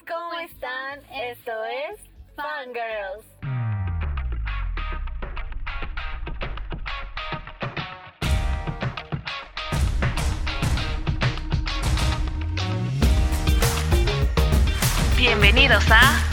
¿cómo 0.00 0.32
están? 0.40 1.00
Esto 1.12 1.52
es 1.64 2.00
Fangirls. 2.34 3.26
Bienvenidos 15.16 15.84
a 15.90 16.31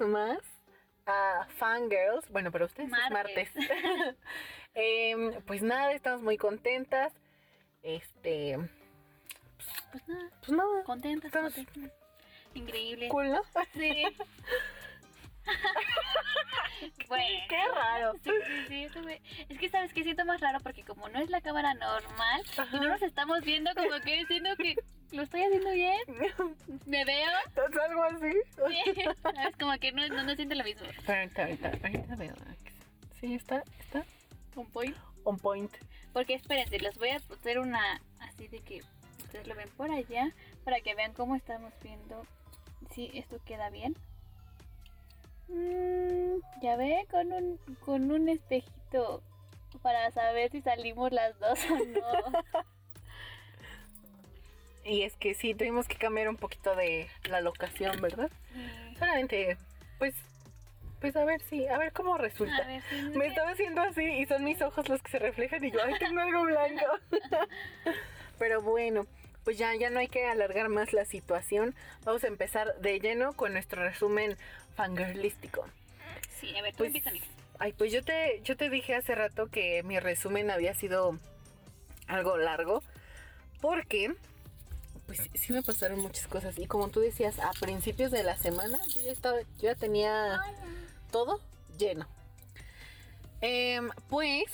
más 0.00 0.38
a 1.06 1.46
Fangirls. 1.58 2.28
Bueno, 2.30 2.50
para 2.50 2.64
ustedes 2.64 2.90
es 2.92 3.10
martes. 3.10 3.50
Em, 4.74 5.32
pues 5.46 5.62
nada, 5.62 5.92
estamos 5.92 6.20
muy 6.22 6.36
contentas. 6.36 7.12
Este, 7.82 8.58
Pues 9.92 10.06
nada, 10.08 10.30
pues 10.40 10.52
nada, 10.52 10.84
contentas, 10.84 11.26
Estamos- 11.26 11.54
contentas. 11.54 11.92
Increíble. 12.54 13.08
cool, 13.08 13.30
¿no? 13.30 13.40
Sí. 13.74 14.04
bueno. 17.08 17.24
Qué 17.48 17.68
raro. 17.74 18.12
Sí, 18.22 18.30
sí, 18.68 18.88
sí, 18.92 19.00
me- 19.00 19.20
Es 19.48 19.58
que 19.58 19.68
sabes 19.68 19.92
que 19.92 20.02
siento 20.02 20.24
más 20.24 20.40
raro 20.40 20.60
porque 20.60 20.84
como 20.84 21.08
no 21.08 21.18
es 21.20 21.30
la 21.30 21.40
cámara 21.40 21.74
normal 21.74 22.42
y 22.56 22.60
Ajá. 22.60 22.76
no 22.76 22.88
nos 22.88 23.02
estamos 23.02 23.40
viendo 23.42 23.70
como 23.74 23.98
que 24.00 24.24
siento 24.26 24.54
que 24.56 24.76
lo 25.12 25.22
estoy 25.22 25.42
haciendo 25.44 25.70
bien, 25.70 26.00
me 26.86 27.04
veo, 27.04 27.30
¿Es 27.54 27.78
algo 27.78 28.02
así? 28.04 28.36
es 29.48 29.56
como 29.56 29.72
que 29.78 29.92
no, 29.92 30.06
no, 30.08 30.24
no 30.24 30.34
siento 30.34 30.54
lo 30.56 30.64
mismo. 30.64 30.86
Ahorita, 31.06 31.42
ahorita, 31.42 31.68
ahorita 31.82 32.16
veo. 32.16 32.34
Sí, 33.20 33.34
está, 33.34 33.62
está 33.80 34.04
Un 34.56 34.66
point. 34.70 34.96
on 35.24 35.38
point. 35.38 35.72
Porque 36.12 36.34
espérense, 36.34 36.78
les 36.80 36.98
voy 36.98 37.10
a 37.10 37.16
hacer 37.16 37.58
una 37.58 38.00
así 38.20 38.48
de 38.48 38.60
que 38.60 38.82
ustedes 39.18 39.46
lo 39.46 39.54
ven 39.54 39.68
por 39.76 39.90
allá 39.90 40.30
para 40.64 40.80
que 40.80 40.94
vean 40.94 41.12
cómo 41.12 41.36
estamos 41.36 41.72
viendo 41.82 42.26
si 42.94 43.10
esto 43.14 43.38
queda 43.44 43.70
bien. 43.70 43.94
Mm, 45.48 46.38
ya 46.62 46.76
ve, 46.76 47.06
con 47.10 47.32
un, 47.32 47.58
con 47.84 48.10
un 48.10 48.28
espejito 48.28 49.22
para 49.82 50.10
saber 50.10 50.50
si 50.50 50.62
salimos 50.62 51.12
las 51.12 51.38
dos 51.38 51.58
o 51.70 51.76
no. 51.76 52.64
Y 54.86 55.02
es 55.02 55.16
que 55.16 55.34
sí, 55.34 55.52
tuvimos 55.52 55.88
que 55.88 55.96
cambiar 55.96 56.28
un 56.28 56.36
poquito 56.36 56.76
de 56.76 57.08
la 57.28 57.40
locación, 57.40 58.00
¿verdad? 58.00 58.30
Solamente, 58.96 59.58
pues, 59.98 60.14
pues 61.00 61.16
a 61.16 61.24
ver 61.24 61.40
si, 61.42 61.66
a 61.66 61.76
ver 61.76 61.92
cómo 61.92 62.16
resulta. 62.16 62.64
Ver 62.64 62.82
Me 63.16 63.26
estaba 63.26 63.50
haciendo 63.50 63.80
así 63.80 64.04
y 64.04 64.26
son 64.26 64.44
mis 64.44 64.62
ojos 64.62 64.88
los 64.88 65.02
que 65.02 65.10
se 65.10 65.18
reflejan 65.18 65.64
y 65.64 65.72
yo, 65.72 65.80
ay, 65.84 65.94
tengo 65.98 66.20
algo 66.20 66.42
blanco. 66.44 66.86
Pero 68.38 68.62
bueno, 68.62 69.06
pues 69.46 69.58
ya, 69.58 69.72
ya 69.76 69.90
no 69.90 70.00
hay 70.00 70.08
que 70.08 70.26
alargar 70.26 70.68
más 70.68 70.92
la 70.92 71.04
situación. 71.04 71.76
Vamos 72.04 72.24
a 72.24 72.26
empezar 72.26 72.80
de 72.80 72.98
lleno 72.98 73.32
con 73.34 73.52
nuestro 73.52 73.80
resumen 73.80 74.36
fangirlístico. 74.74 75.64
Sí, 76.40 76.56
a 76.56 76.62
ver, 76.62 76.74
tú 76.74 76.78
Pues, 76.78 77.04
ay, 77.60 77.72
pues 77.72 77.92
yo 77.92 78.02
te, 78.02 78.40
yo 78.42 78.56
te 78.56 78.68
dije 78.68 78.96
hace 78.96 79.14
rato 79.14 79.46
que 79.46 79.84
mi 79.84 80.00
resumen 80.00 80.50
había 80.50 80.74
sido 80.74 81.20
algo 82.08 82.36
largo. 82.36 82.82
Porque, 83.60 84.16
pues 85.06 85.20
sí 85.34 85.52
me 85.52 85.62
pasaron 85.62 86.00
muchas 86.00 86.26
cosas. 86.26 86.58
Y 86.58 86.66
como 86.66 86.88
tú 86.88 86.98
decías, 86.98 87.38
a 87.38 87.52
principios 87.52 88.10
de 88.10 88.24
la 88.24 88.36
semana 88.36 88.80
yo 88.88 89.00
ya 89.00 89.12
estaba, 89.12 89.40
yo 89.42 89.62
ya 89.62 89.76
tenía 89.76 90.40
todo 91.12 91.40
lleno. 91.78 92.08
Em, 93.42 93.90
pues, 94.08 94.46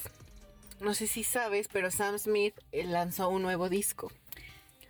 no 0.80 0.92
sé 0.92 1.06
si 1.06 1.24
sabes, 1.24 1.68
pero 1.72 1.90
Sam 1.90 2.18
Smith 2.18 2.60
eh, 2.72 2.84
lanzó 2.84 3.30
un 3.30 3.40
nuevo 3.40 3.70
disco. 3.70 4.12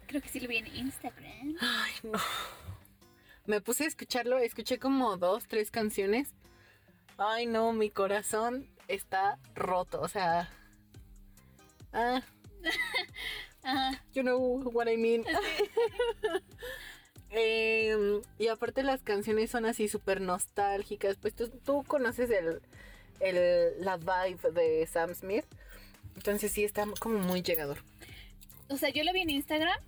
Creo 0.06 0.20
que 0.22 0.28
sí 0.28 0.40
lo 0.40 0.48
vi 0.48 0.58
en 0.58 0.66
Instagram. 0.74 1.56
Ay, 1.60 1.92
no. 2.04 2.18
Me 3.46 3.60
puse 3.60 3.84
a 3.84 3.86
escucharlo, 3.88 4.38
escuché 4.38 4.78
como 4.78 5.16
dos, 5.16 5.46
tres 5.48 5.70
canciones. 5.70 6.28
Ay, 7.18 7.46
no, 7.46 7.72
mi 7.72 7.90
corazón 7.90 8.68
está 8.88 9.38
roto, 9.54 10.00
o 10.00 10.08
sea... 10.08 10.50
Ah, 11.92 12.22
Ajá. 13.64 14.02
you 14.14 14.22
know 14.22 14.38
what 14.72 14.88
I 14.88 14.96
mean. 14.96 15.24
Em, 17.34 18.20
y 18.38 18.48
aparte 18.48 18.82
las 18.82 19.00
canciones 19.02 19.50
son 19.50 19.64
así 19.64 19.88
súper 19.88 20.20
nostálgicas. 20.20 21.16
Pues 21.16 21.34
tú, 21.34 21.48
tú 21.48 21.82
conoces 21.84 22.28
el, 22.30 22.60
el- 23.20 23.82
la 23.82 23.96
vibe 23.96 24.50
de 24.52 24.86
Sam 24.86 25.14
Smith. 25.14 25.46
Entonces 26.14 26.52
sí 26.52 26.62
está 26.64 26.84
como 27.00 27.18
muy 27.20 27.40
llegador. 27.42 27.78
O 28.68 28.76
sea, 28.76 28.90
yo 28.90 29.02
lo 29.02 29.12
vi 29.14 29.20
en 29.22 29.30
Instagram, 29.30 29.78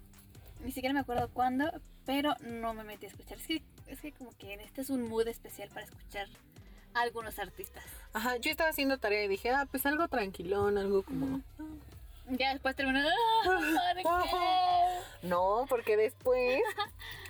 ni 0.65 0.73
siquiera 0.73 0.95
me 0.95 1.01
acuerdo 1.01 1.29
cuándo, 1.33 1.71
pero 2.07 2.35
no 2.41 2.75
me 2.75 2.85
metí 2.85 3.07
a 3.07 3.11
escuchar. 3.11 3.39
Es 3.39 3.47
que, 3.47 3.63
es 3.87 4.01
que 4.01 4.13
como 4.13 4.37
que 4.37 4.55
este 4.55 4.81
es 4.81 4.91
un 4.91 5.09
mood 5.09 5.29
especial 5.29 5.69
para 5.69 5.85
escuchar 5.85 6.27
a 6.95 7.03
algunos 7.03 7.39
artistas. 7.39 7.85
Ajá, 8.13 8.37
yo 8.37 8.51
estaba 8.51 8.71
haciendo 8.71 8.99
tarea 8.99 9.25
y 9.25 9.29
dije, 9.29 9.51
ah, 9.51 9.67
pues 9.71 9.85
algo 9.87 10.09
tranquilón, 10.09 10.79
algo 10.79 11.03
como... 11.03 11.41
Ya 12.31 12.53
después 12.53 12.75
terminó. 12.75 13.01
¡Ah, 13.01 13.95
¿por 14.03 14.23
qué? 14.23 14.29
No, 15.29 15.67
porque 15.69 15.97
después 15.97 16.63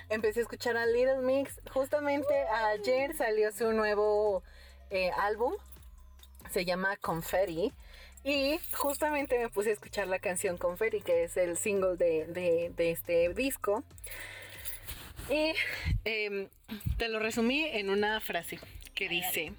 empecé 0.08 0.40
a 0.40 0.42
escuchar 0.42 0.76
a 0.76 0.86
Little 0.86 1.18
Mix. 1.18 1.60
Justamente 1.72 2.34
ayer 2.48 3.16
salió 3.16 3.52
su 3.52 3.72
nuevo 3.72 4.42
eh, 4.90 5.10
álbum. 5.18 5.54
Se 6.50 6.64
llama 6.64 6.96
Confetti. 6.96 7.72
Y 8.24 8.58
justamente 8.72 9.38
me 9.38 9.50
puse 9.50 9.70
a 9.70 9.72
escuchar 9.74 10.08
la 10.08 10.18
canción 10.18 10.56
Confetti, 10.56 11.02
que 11.02 11.24
es 11.24 11.36
el 11.36 11.58
single 11.58 11.96
de, 11.96 12.26
de- 12.26 12.72
de 12.74 12.90
este 12.90 13.28
disco. 13.34 13.84
Y 15.28 15.52
em, 16.04 16.48
te 16.96 17.08
lo 17.08 17.18
resumí 17.18 17.64
en 17.64 17.90
una 17.90 18.20
frase 18.20 18.58
que 18.94 19.08
dice: 19.08 19.52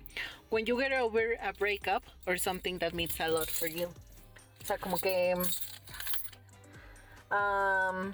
When 0.49 0.65
you 0.65 0.77
get 0.79 0.93
over 0.99 1.37
a 1.41 1.51
breakup 1.53 2.03
or 2.25 2.39
something 2.39 2.79
that 2.79 2.93
means 2.93 3.19
a 3.19 3.27
lot 3.27 3.49
for 3.49 3.67
you. 3.67 3.87
O 4.61 4.65
sea, 4.65 4.77
como 4.79 4.97
que. 4.97 5.35
em, 7.31 8.13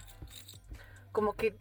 como 1.11 1.33
que 1.33 1.53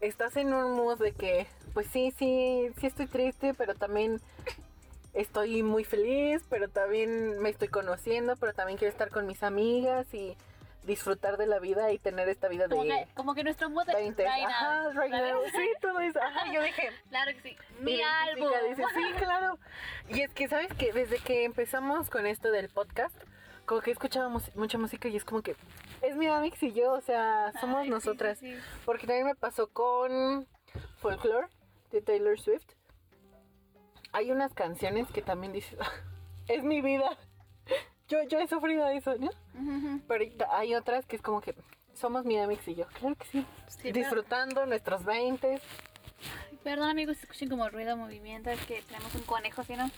estás 0.00 0.36
en 0.36 0.52
un 0.52 0.72
mood 0.74 0.98
de 0.98 1.12
que, 1.12 1.46
pues 1.74 1.86
sí, 1.92 2.12
sí, 2.18 2.68
sí 2.78 2.86
estoy 2.86 3.06
triste, 3.06 3.54
pero 3.54 3.74
también 3.74 4.20
estoy 5.16 5.62
muy 5.62 5.82
feliz, 5.84 6.42
pero 6.48 6.68
también 6.68 7.40
me 7.40 7.48
estoy 7.48 7.68
conociendo, 7.68 8.36
pero 8.36 8.52
también 8.52 8.78
quiero 8.78 8.92
estar 8.92 9.10
con 9.10 9.26
mis 9.26 9.42
amigas 9.42 10.12
y 10.14 10.36
disfrutar 10.84 11.36
de 11.36 11.46
la 11.46 11.58
vida 11.58 11.90
y 11.90 11.98
tener 11.98 12.28
esta 12.28 12.46
vida 12.46 12.68
Como 12.68 12.84
de 12.84 12.90
que, 12.90 13.08
como 13.14 13.34
que 13.34 13.42
nuestro 13.42 13.68
mood 13.68 13.86
20. 13.86 14.22
right 14.22 14.46
Ajá, 14.46 14.90
right. 14.90 15.12
Sí, 15.50 15.68
todo 15.80 15.98
eso. 15.98 16.22
Ajá, 16.22 16.52
yo 16.52 16.62
dije, 16.62 16.90
Claro 17.08 17.32
que 17.32 17.40
sí. 17.40 17.56
Mi 17.80 18.00
álbum. 18.00 18.48
Dice, 18.68 18.84
sí, 18.94 19.12
claro. 19.18 19.58
Y 20.08 20.20
es 20.20 20.32
que, 20.32 20.46
¿sabes 20.46 20.72
que 20.74 20.92
Desde 20.92 21.18
que 21.18 21.44
empezamos 21.44 22.08
con 22.08 22.24
esto 22.26 22.52
del 22.52 22.68
podcast, 22.68 23.16
como 23.64 23.80
que 23.80 23.90
escuchábamos 23.90 24.54
mucha 24.54 24.78
música 24.78 25.08
y 25.08 25.16
es 25.16 25.24
como 25.24 25.42
que 25.42 25.56
es 26.02 26.14
mi 26.14 26.28
Amix 26.28 26.62
y 26.62 26.72
yo, 26.72 26.92
o 26.92 27.00
sea, 27.00 27.52
somos 27.60 27.78
Ay, 27.78 27.84
sí, 27.86 27.90
nosotras. 27.90 28.38
sí, 28.38 28.54
sí. 28.54 28.60
Porque 28.84 29.06
también 29.08 29.26
me 29.26 29.34
pasó 29.34 29.66
con 29.68 30.46
Folklore 30.98 31.48
de 31.90 32.00
Taylor 32.00 32.38
Swift. 32.38 32.66
Hay 34.16 34.30
unas 34.32 34.54
canciones 34.54 35.06
que 35.08 35.20
también 35.20 35.52
dices, 35.52 35.78
es 36.48 36.62
mi 36.64 36.80
vida. 36.80 37.10
Yo, 38.08 38.22
yo 38.22 38.38
he 38.38 38.46
sufrido 38.46 38.86
eso, 38.88 39.16
¿no? 39.18 39.30
Pero 40.06 40.24
hay 40.52 40.74
otras 40.76 41.04
que 41.06 41.16
es 41.16 41.22
como 41.22 41.40
que 41.40 41.56
somos 41.92 42.24
mi 42.24 42.38
Amix 42.38 42.68
y 42.68 42.76
yo. 42.76 42.86
Claro 42.86 43.16
que 43.16 43.26
sí. 43.26 43.44
Sí, 43.66 43.78
pero- 43.82 43.94
Disfrutando 43.98 44.64
nuestros 44.64 45.04
20. 45.04 45.60
Perdón 46.62 46.88
amigos, 46.88 47.18
escuchen 47.20 47.48
como 47.48 47.68
ruido, 47.68 47.96
movimiento, 47.96 48.48
es 48.50 48.64
que 48.64 48.80
tenemos 48.82 49.12
un 49.16 49.22
conejo, 49.22 49.64
¿sí 49.64 49.74
no? 49.74 49.90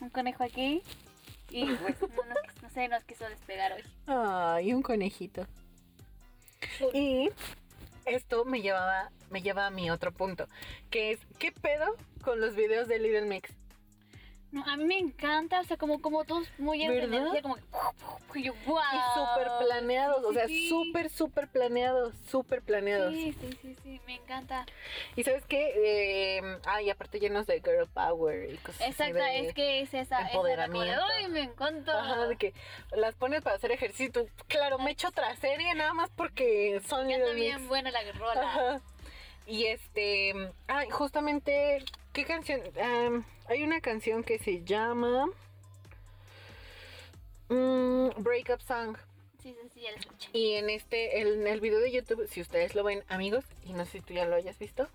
Un 0.00 0.08
conejo 0.10 0.44
aquí. 0.44 0.82
Y 1.50 1.66
pues 1.74 2.00
no, 2.00 2.06
nos- 2.08 2.62
no 2.62 2.70
sé, 2.70 2.86
nos 2.86 3.02
quiso 3.02 3.24
despegar 3.28 3.72
hoy. 3.72 3.82
Ay, 4.06 4.72
un 4.72 4.80
conejito. 4.82 5.44
Y 6.92 7.30
esto 8.06 8.44
me 8.44 8.62
llevaba, 8.62 9.10
me 9.30 9.42
lleva 9.42 9.66
a 9.66 9.70
mi 9.70 9.90
otro 9.90 10.12
punto, 10.12 10.48
que 10.90 11.12
es 11.12 11.20
¿qué 11.38 11.52
pedo 11.52 11.96
con 12.22 12.40
los 12.40 12.54
videos 12.54 12.88
de 12.88 12.98
Little 12.98 13.26
Mix? 13.26 13.50
No, 14.54 14.62
a 14.70 14.76
mí 14.76 14.84
me 14.84 14.98
encanta, 14.98 15.58
o 15.60 15.64
sea, 15.64 15.76
como, 15.76 16.00
como 16.00 16.24
todos 16.24 16.46
muy 16.58 16.78
de 16.78 16.84
energía, 17.02 17.42
como 17.42 17.56
que, 17.56 17.62
y 18.36 18.44
yo, 18.44 18.54
wow. 18.66 18.78
Y 18.92 19.18
súper 19.18 19.48
planeados, 19.66 20.24
o 20.24 20.32
sea, 20.32 20.46
Sí. 20.46 20.68
súper, 20.68 21.10
súper 21.10 21.48
planeados, 21.48 22.14
súper 22.30 22.62
planeados. 22.62 23.12
Sí, 23.12 23.32
sí, 23.40 23.58
sí, 23.60 23.76
sí, 23.82 24.00
me 24.06 24.14
encanta. 24.14 24.64
Y 25.16 25.24
sabes 25.24 25.44
qué, 25.46 25.72
eh, 26.38 26.58
ay, 26.66 26.88
aparte 26.88 27.18
llenos 27.18 27.46
de 27.48 27.60
girl 27.60 27.88
power 27.92 28.52
y 28.52 28.56
cosas 28.58 28.80
así 28.82 28.90
Exacto, 28.92 29.14
de- 29.18 29.40
es 29.48 29.54
que 29.54 29.80
es 29.80 29.88
esa, 29.92 30.18
esa 30.20 30.26
empoderamiento. 30.28 31.00
cosa. 31.00 31.12
Ay, 31.18 31.28
me 31.30 31.40
encanta. 31.42 31.98
Ajá, 32.00 32.26
de 32.28 32.36
que 32.36 32.54
las 32.92 33.16
pones 33.16 33.42
para 33.42 33.56
hacer 33.56 33.72
ejercicio. 33.72 34.24
Claro, 34.46 34.78
me 34.78 34.92
echo 34.92 35.08
otra 35.08 35.34
serie 35.34 35.74
nada 35.74 35.94
más 35.94 36.10
porque 36.10 36.80
son 36.86 37.08
Ya 37.08 37.16
Little 37.18 37.24
está 37.32 37.34
bien 37.56 37.68
buena 37.68 37.90
la 37.90 38.00
rola. 38.12 38.80
Y 39.46 39.66
este, 39.66 40.34
ay, 40.66 40.88
justamente, 40.90 41.84
¿qué 42.12 42.24
canción? 42.24 42.60
Am, 42.82 43.24
hay 43.46 43.62
una 43.62 43.80
canción 43.80 44.24
que 44.24 44.38
se 44.38 44.64
llama 44.64 45.26
mm, 47.48 48.22
Breakup 48.22 48.62
Song. 48.62 48.96
Sí, 49.42 49.54
sí, 49.60 49.68
sí, 49.74 49.80
ya 49.82 49.90
la 49.90 49.98
escuché. 49.98 50.30
Y 50.32 50.54
en 50.54 50.70
este, 50.70 51.20
en 51.20 51.46
el 51.46 51.60
video 51.60 51.78
de 51.80 51.92
YouTube, 51.92 52.26
si 52.26 52.40
ustedes 52.40 52.74
lo 52.74 52.84
ven, 52.84 53.04
amigos, 53.08 53.44
y 53.66 53.74
no 53.74 53.84
sé 53.84 53.92
si 53.92 54.00
tú 54.00 54.14
ya 54.14 54.24
lo 54.24 54.36
hayas 54.36 54.58
visto, 54.58 54.88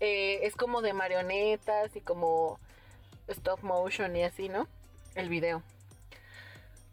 eh, 0.00 0.40
es 0.42 0.56
como 0.56 0.82
de 0.82 0.92
marionetas 0.92 1.94
y 1.94 2.00
como 2.00 2.58
stop 3.28 3.62
motion 3.62 4.16
y 4.16 4.24
así, 4.24 4.48
¿no? 4.48 4.66
El 5.14 5.28
video. 5.28 5.62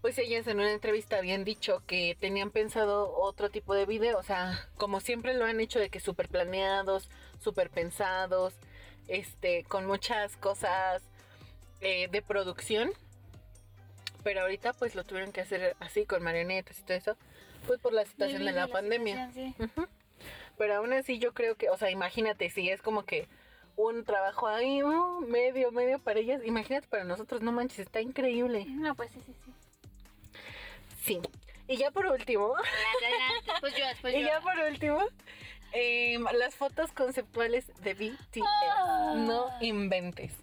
Pues 0.03 0.17
ellas 0.17 0.45
en 0.47 0.59
una 0.59 0.73
entrevista 0.73 1.17
habían 1.17 1.45
dicho 1.45 1.81
que 1.87 2.17
tenían 2.19 2.51
pensado 2.51 3.15
otro 3.15 3.49
tipo 3.49 3.73
de 3.73 3.85
video, 3.85 4.17
o 4.17 4.23
sea, 4.23 4.67
como 4.75 4.99
siempre 4.99 5.33
lo 5.33 5.45
han 5.45 5.61
hecho 5.61 5.79
de 5.79 5.89
que 5.89 6.01
súper 6.01 6.27
planeados, 6.27 7.09
súper 7.39 7.69
pensados, 7.69 8.53
este, 9.07 9.63
con 9.63 9.85
muchas 9.85 10.35
cosas 10.35 11.01
eh, 11.79 12.09
de 12.11 12.21
producción. 12.21 12.91
Pero 14.25 14.41
ahorita 14.41 14.73
pues 14.73 14.93
lo 14.93 15.05
tuvieron 15.05 15.31
que 15.31 15.39
hacer 15.39 15.77
así 15.79 16.05
con 16.05 16.21
marionetas 16.21 16.79
y 16.79 16.83
todo 16.83 16.97
eso, 16.97 17.17
pues 17.65 17.79
por 17.79 17.93
la 17.93 18.03
situación 18.03 18.43
de 18.43 18.51
la 18.51 18.67
pandemia. 18.67 19.31
sí. 19.31 19.55
Pero 20.57 20.75
aún 20.75 20.91
así 20.91 21.17
yo 21.17 21.33
creo 21.33 21.55
que, 21.55 21.69
o 21.69 21.77
sea, 21.77 21.89
imagínate, 21.91 22.49
si 22.49 22.69
es 22.69 22.81
como 22.81 23.05
que 23.05 23.29
un 23.77 24.03
trabajo 24.03 24.47
ahí, 24.47 24.83
uh, 24.83 25.21
medio, 25.21 25.71
medio 25.71 25.99
para 25.99 26.19
ellas, 26.19 26.41
imagínate 26.43 26.89
para 26.89 27.05
nosotros, 27.05 27.41
no 27.41 27.53
manches, 27.53 27.79
está 27.79 28.01
increíble. 28.01 28.65
No, 28.67 28.95
pues 28.95 29.09
sí, 29.11 29.21
sí, 29.25 29.33
sí. 29.45 29.53
Sí. 31.05 31.19
Y 31.67 31.77
ya 31.77 31.91
por 31.91 32.05
último. 32.07 32.53
Pues 33.59 33.75
yo, 33.77 33.85
después 33.85 34.13
y 34.13 34.21
yo. 34.21 34.27
ya 34.27 34.41
por 34.41 34.57
último, 34.59 34.99
em, 35.71 36.23
las 36.37 36.55
fotos 36.55 36.91
conceptuales 36.91 37.71
de 37.81 37.93
BTS. 37.93 38.43
Ah. 38.45 39.13
No 39.15 39.47
inventes. 39.61 40.33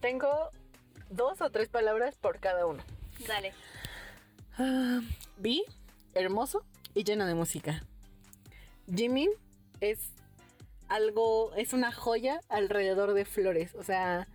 Tengo 0.00 0.50
dos 1.10 1.40
o 1.42 1.50
tres 1.50 1.68
palabras 1.68 2.16
por 2.16 2.38
cada 2.40 2.66
uno. 2.66 2.82
Dale. 3.26 3.52
Vi, 5.36 5.64
hermoso 6.14 6.64
y 6.94 7.04
lleno 7.04 7.26
de 7.26 7.34
música. 7.34 7.84
Jimin 8.94 9.30
es 9.80 9.98
algo, 10.88 11.52
es 11.54 11.72
una 11.72 11.92
joya 11.92 12.40
alrededor 12.48 13.12
de 13.14 13.24
flores. 13.24 13.74
O 13.74 13.82
sea, 13.82 14.26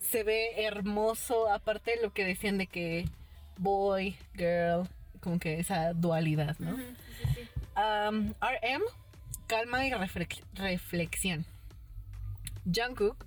se 0.00 0.24
ve 0.24 0.64
hermoso, 0.64 1.50
aparte 1.50 1.92
de 1.92 2.02
lo 2.02 2.12
que 2.12 2.24
decían 2.24 2.58
de 2.58 2.66
que 2.66 3.04
boy, 3.58 4.16
girl, 4.34 4.88
como 5.20 5.38
que 5.38 5.58
esa 5.60 5.92
dualidad, 5.94 6.56
¿no? 6.58 6.76
Sí, 6.76 6.82
sí. 7.34 7.40
Um, 7.76 8.32
RM, 8.40 8.82
calma 9.46 9.86
y 9.86 9.90
reflex- 9.90 10.42
reflexión. 10.54 11.44
Jungkook 12.72 13.26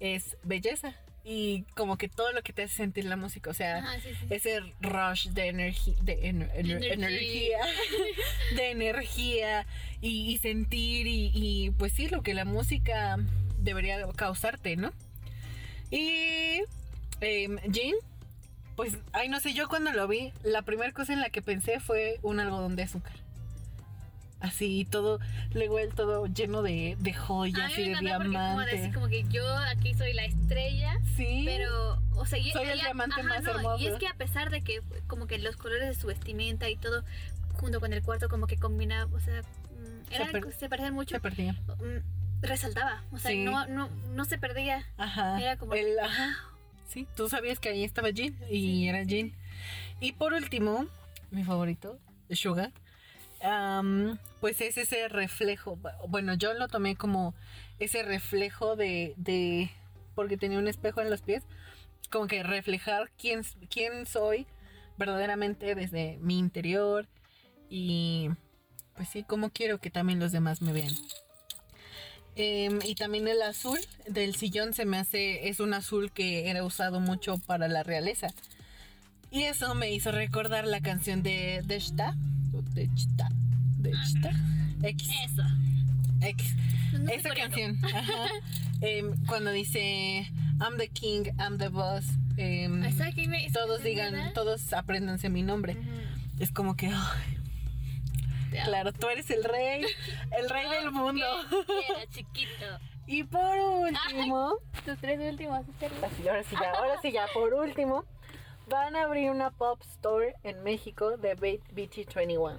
es 0.00 0.36
belleza 0.42 0.94
y 1.24 1.62
como 1.74 1.98
que 1.98 2.08
todo 2.08 2.32
lo 2.32 2.42
que 2.42 2.52
te 2.52 2.62
hace 2.62 2.74
sentir 2.74 3.04
la 3.04 3.16
música, 3.16 3.50
o 3.50 3.54
sea, 3.54 3.78
Ajá, 3.78 4.00
sí, 4.00 4.08
sí. 4.18 4.26
ese 4.30 4.60
rush 4.80 5.28
de, 5.28 5.48
energía 5.48 5.94
de 6.02 6.14
ener- 6.22 6.50
ener- 6.54 6.82
Energy. 6.84 6.88
energía, 6.92 7.58
de 8.56 8.70
energía 8.70 9.66
y, 10.00 10.30
y 10.32 10.38
sentir 10.38 11.06
y, 11.06 11.30
y, 11.34 11.70
pues 11.72 11.92
sí, 11.92 12.08
lo 12.08 12.22
que 12.22 12.32
la 12.34 12.44
música 12.46 13.16
debería 13.58 14.06
causarte, 14.16 14.76
¿no? 14.76 14.92
Y 15.90 16.62
em, 17.20 17.58
Jane, 17.58 17.94
pues, 18.78 18.96
ay, 19.12 19.28
no 19.28 19.40
sé, 19.40 19.52
yo 19.52 19.68
cuando 19.68 19.92
lo 19.92 20.08
vi, 20.08 20.32
la 20.44 20.62
primera 20.62 20.92
cosa 20.92 21.12
en 21.12 21.20
la 21.20 21.28
que 21.30 21.42
pensé 21.42 21.80
fue 21.80 22.18
un 22.22 22.40
algodón 22.40 22.76
de 22.76 22.84
azúcar. 22.84 23.12
Así, 24.40 24.86
todo, 24.88 25.18
luego 25.52 25.80
él 25.80 25.92
todo 25.94 26.26
lleno 26.26 26.62
de, 26.62 26.96
de 27.00 27.10
A 27.10 27.18
joyas 27.18 27.76
y 27.76 27.88
de 27.88 27.96
porque 27.96 28.08
como 28.12 28.28
diamantes. 28.30 28.72
decir 28.78 28.94
como 28.94 29.08
que 29.08 29.24
yo 29.24 29.44
aquí 29.56 29.94
soy 29.94 30.12
la 30.12 30.24
estrella, 30.24 30.96
Sí. 31.16 31.42
pero, 31.44 32.00
o 32.14 32.24
sea, 32.24 32.38
y, 32.38 32.52
Soy 32.52 32.68
el 32.68 32.78
diamante 32.78 33.20
más 33.24 33.42
no, 33.42 33.50
hermoso. 33.50 33.82
Y 33.82 33.88
es 33.88 33.98
que 33.98 34.06
a 34.06 34.14
pesar 34.14 34.50
de 34.50 34.62
que 34.62 34.80
como 35.08 35.26
que 35.26 35.38
los 35.38 35.56
colores 35.56 35.88
de 35.88 35.94
su 36.00 36.06
vestimenta 36.06 36.68
y 36.70 36.76
todo 36.76 37.02
junto 37.54 37.80
con 37.80 37.92
el 37.92 38.00
cuarto 38.04 38.28
como 38.28 38.46
que 38.46 38.56
combinaba, 38.58 39.12
o 39.12 39.18
sea, 39.18 39.40
mm, 39.42 40.06
Se 40.08 40.14
era, 40.14 40.26
per- 40.30 40.52
se 40.52 40.68
parecían 40.68 40.94
mucho, 40.94 41.16
se 41.16 41.20
perdía. 41.20 41.54
mm, 41.54 42.40
resaltaba, 42.42 43.02
o 43.10 43.18
sea, 43.18 43.32
Sí. 43.32 43.42
no, 43.42 43.66
no, 43.66 43.88
no 44.12 44.24
se 44.24 44.38
perdía. 44.38 44.86
Ajá. 44.98 45.40
Era 45.40 45.56
como- 45.56 45.74
el- 45.74 45.98
ajá. 45.98 46.36
Sí, 46.88 47.06
tú 47.16 47.28
sabías 47.28 47.60
que 47.60 47.68
ahí 47.68 47.84
estaba 47.84 48.10
Jin 48.10 48.36
y 48.50 48.88
era 48.88 49.04
Jin. 49.04 49.34
Y 50.00 50.12
por 50.12 50.32
último, 50.32 50.86
mi 51.30 51.44
favorito, 51.44 51.98
Suga, 52.30 52.72
am, 53.42 54.18
pues 54.40 54.60
es 54.60 54.78
ese 54.78 55.08
reflejo. 55.08 55.78
Bueno, 56.08 56.34
yo 56.34 56.54
lo 56.54 56.66
tomé 56.68 56.96
como 56.96 57.34
ese 57.78 58.02
reflejo 58.02 58.74
de, 58.74 59.14
de 59.16 59.70
porque 60.14 60.36
tenía 60.36 60.58
un 60.58 60.66
espejo 60.66 61.00
en 61.00 61.10
los 61.10 61.22
pies, 61.22 61.44
como 62.10 62.26
que 62.26 62.42
reflejar 62.42 63.10
quién, 63.18 63.42
quién 63.70 64.06
soy 64.06 64.46
verdaderamente 64.96 65.74
desde 65.74 66.18
mi 66.20 66.38
interior 66.38 67.06
y 67.70 68.30
pues 68.94 69.10
sí, 69.10 69.22
como 69.22 69.50
quiero 69.50 69.78
que 69.78 69.90
también 69.90 70.18
los 70.18 70.32
demás 70.32 70.60
me 70.60 70.72
vean. 70.72 70.92
Em, 72.40 72.78
y 72.84 72.94
también 72.94 73.26
el 73.26 73.42
azul 73.42 73.78
del 74.06 74.36
sillón 74.36 74.72
se 74.72 74.84
me 74.84 74.96
hace, 74.98 75.48
es 75.48 75.58
un 75.58 75.74
azul 75.74 76.12
que 76.12 76.48
era 76.48 76.62
usado 76.64 77.00
mucho 77.00 77.38
para 77.38 77.66
la 77.66 77.82
realeza. 77.82 78.28
Y 79.32 79.42
eso 79.42 79.74
me 79.74 79.90
hizo 79.92 80.12
recordar 80.12 80.64
la 80.66 80.80
canción 80.80 81.22
de 81.24 81.62
Deshta. 81.66 82.14
o 82.54 82.62
Deshta. 82.74 83.28
Deshta. 83.78 84.30
X. 84.82 85.08
Eso. 85.24 85.42
X. 86.20 86.54
No 86.92 87.10
Esa 87.10 87.34
canción. 87.34 87.76
Ajá. 87.84 88.28
Em, 88.82 89.16
cuando 89.26 89.50
dice 89.50 90.30
I'm 90.60 90.76
the 90.78 90.86
king, 90.88 91.24
I'm 91.40 91.58
the 91.58 91.68
boss. 91.68 92.04
me- 93.26 93.50
todos 93.52 93.82
digan, 93.82 94.32
todos 94.32 94.72
apréndanse 94.72 95.28
mi 95.28 95.42
nombre. 95.42 95.76
Es 96.38 96.52
como 96.52 96.76
que, 96.76 96.88
Te 98.50 98.60
amo. 98.60 98.68
claro, 98.68 98.92
tú 98.92 99.08
eres 99.08 99.30
el 99.30 99.44
rey, 99.44 99.84
el 100.38 100.48
rey 100.48 100.68
del 100.70 100.90
mundo. 100.90 101.24
Que 101.66 101.92
Era 101.92 102.06
chiquito. 102.10 102.64
Y 103.10 103.24
por 103.24 103.56
último, 103.58 104.58
Tus 104.84 104.98
tres 105.00 105.18
últimos. 105.18 105.60
Así, 106.02 106.28
ahora 106.28 106.42
sí 106.42 106.56
ya, 106.60 106.72
ahora 106.72 107.00
sí 107.00 107.10
ya, 107.10 107.26
por 107.32 107.54
último, 107.54 108.04
van 108.68 108.96
a 108.96 109.04
abrir 109.04 109.30
una 109.30 109.50
pop 109.50 109.80
store 109.94 110.34
en 110.42 110.62
México 110.62 111.16
de 111.16 111.34
B- 111.34 111.60
BT21. 111.74 112.58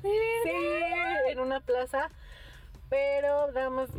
Sí, 0.00 0.08
en 1.28 1.38
una 1.38 1.60
plaza, 1.60 2.08
pero 2.88 3.52
damos, 3.52 3.90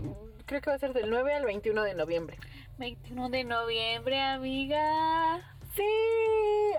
creo 0.47 0.59
que 0.59 0.71
va 0.71 0.75
a 0.75 0.79
ser 0.79 0.93
del 0.93 1.11
9 1.11 1.35
al 1.35 1.45
21 1.45 1.83
de 1.83 1.93
noviembre. 1.93 2.39
21 2.79 3.29
de 3.29 3.43
noviembre, 3.43 4.19
amiga. 4.19 5.39
Sí, 5.75 5.83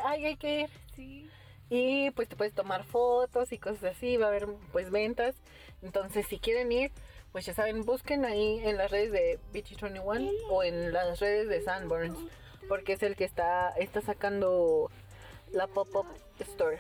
ay, 0.05 0.25
hay 0.27 0.37
que 0.37 0.61
ir. 0.63 0.71
Y 1.71 2.11
pues 2.13 2.29
te 2.29 2.37
puedes 2.37 2.55
tomar 2.55 2.85
fotos 2.85 3.53
y 3.53 3.59
cosas 3.59 3.85
así, 3.97 4.17
va 4.17 4.27
a 4.27 4.29
haber 4.29 4.47
pues 4.73 4.91
ventas. 4.91 5.35
Entonces 5.83 6.27
si 6.27 6.39
quieren 6.39 6.71
ir, 6.73 6.91
pues 7.33 7.47
ya 7.47 7.55
saben, 7.55 7.85
busquen 7.85 8.25
ahí 8.25 8.61
en 8.65 8.77
las 8.77 8.91
redes 8.91 9.11
de 9.13 9.39
BT21 9.53 10.31
o 10.51 10.63
en 10.63 10.93
las 10.93 11.21
redes 11.21 11.49
de 11.49 11.63
Sanborns, 11.63 12.17
porque 12.69 12.93
es 12.93 13.03
el 13.03 13.17
que 13.17 13.25
está, 13.25 13.71
está 13.71 14.01
sacando 14.01 14.91
la 15.53 15.67
pop-up 15.67 16.07
store. 16.39 16.79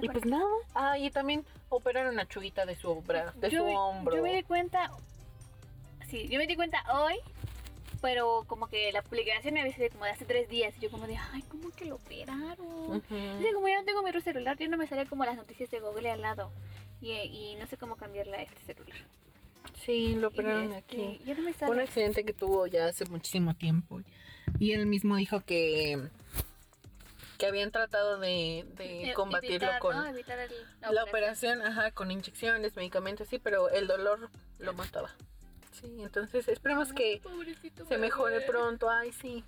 Y 0.00 0.08
pues 0.08 0.24
nada, 0.24 0.46
ah, 0.74 0.98
y 0.98 1.10
también 1.10 1.44
operaron 1.68 2.20
a 2.20 2.26
Chuguita 2.28 2.64
de 2.64 2.76
su, 2.76 3.02
bra- 3.02 3.32
de 3.34 3.50
yo, 3.50 3.60
su 3.60 3.66
hombro. 3.76 4.14
yo 4.16 4.22
me 4.22 4.34
di 4.34 4.42
cuenta. 4.44 4.90
Sí, 6.08 6.28
yo 6.28 6.38
me 6.38 6.46
di 6.46 6.54
cuenta 6.54 6.84
hoy. 6.92 7.16
Pero 8.00 8.44
como 8.46 8.68
que 8.68 8.90
la 8.92 9.02
publicación 9.02 9.54
me 9.54 9.60
avisó 9.60 9.82
como 9.92 10.04
de 10.06 10.10
hace 10.12 10.24
tres 10.24 10.48
días. 10.48 10.74
Y 10.78 10.80
yo 10.80 10.90
como 10.90 11.06
de, 11.06 11.16
ay, 11.16 11.42
¿cómo 11.42 11.70
que 11.70 11.84
lo 11.84 11.96
operaron? 11.96 13.02
Es 13.10 13.46
que 13.46 13.52
como 13.54 13.68
ya 13.68 13.78
no 13.80 13.84
tengo 13.84 14.02
mi 14.02 14.20
celular, 14.22 14.56
ya 14.58 14.68
no 14.68 14.76
me 14.78 14.86
sale 14.86 15.06
como 15.06 15.24
las 15.24 15.36
noticias 15.36 15.70
de 15.70 15.80
Google 15.80 16.10
al 16.10 16.22
lado. 16.22 16.50
Y, 17.02 17.12
y 17.12 17.56
no 17.58 17.66
sé 17.66 17.76
cómo 17.76 17.96
cambiarla 17.96 18.38
a 18.38 18.42
este 18.42 18.60
celular. 18.74 18.96
Sí, 19.84 20.14
lo 20.14 20.28
operaron 20.28 20.72
este, 20.72 20.76
aquí. 20.76 21.20
No 21.62 21.70
un 21.70 21.80
accidente 21.80 22.24
que 22.24 22.32
tuvo 22.32 22.66
ya 22.66 22.86
hace 22.86 23.04
muchísimo 23.06 23.54
tiempo. 23.54 24.00
Y 24.58 24.72
él 24.72 24.86
mismo 24.86 25.16
dijo 25.16 25.40
que, 25.40 26.08
que 27.38 27.46
habían 27.46 27.70
tratado 27.70 28.18
de, 28.18 28.66
de 28.76 29.12
combatirlo 29.14 29.56
evitar, 29.56 29.80
con 29.80 29.96
¿no? 29.96 30.06
Evitar 30.06 30.38
el- 30.38 30.94
la 30.94 31.04
operación, 31.04 31.62
ajá, 31.62 31.90
con 31.92 32.10
inyecciones, 32.10 32.76
medicamentos, 32.76 33.28
sí, 33.28 33.38
pero 33.38 33.70
el 33.70 33.86
dolor 33.86 34.30
lo 34.58 34.72
mataba. 34.74 35.10
Sí, 35.80 36.02
entonces 36.02 36.46
esperemos 36.48 36.92
que 36.92 37.20
Pobrecito 37.22 37.84
se 37.86 37.98
mejore 37.98 38.40
pronto. 38.42 38.90
Ay, 38.90 39.12
sí. 39.12 39.44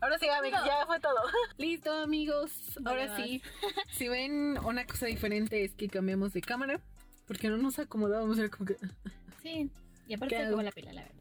Ahora 0.00 0.18
sí, 0.18 0.28
amigos, 0.28 0.60
ya 0.64 0.86
fue 0.86 1.00
todo. 1.00 1.16
Listo, 1.58 1.92
amigos. 1.92 2.52
Ahora 2.84 3.16
sí. 3.16 3.42
Si 3.90 4.08
ven 4.08 4.58
una 4.64 4.86
cosa 4.86 5.06
diferente 5.06 5.64
es 5.64 5.74
que 5.74 5.88
cambiamos 5.88 6.32
de 6.32 6.40
cámara. 6.40 6.80
Porque 7.26 7.48
no 7.48 7.56
nos 7.58 7.78
acomodábamos. 7.78 8.38
Era 8.38 8.48
como 8.48 8.66
que. 8.66 8.76
Sí, 9.42 9.70
y 10.08 10.14
aparte 10.14 10.34
¿Qué 10.34 10.40
se 10.42 10.46
acabó 10.48 10.62
la 10.62 10.72
pila, 10.72 10.92
la 10.92 11.02
verdad. 11.02 11.16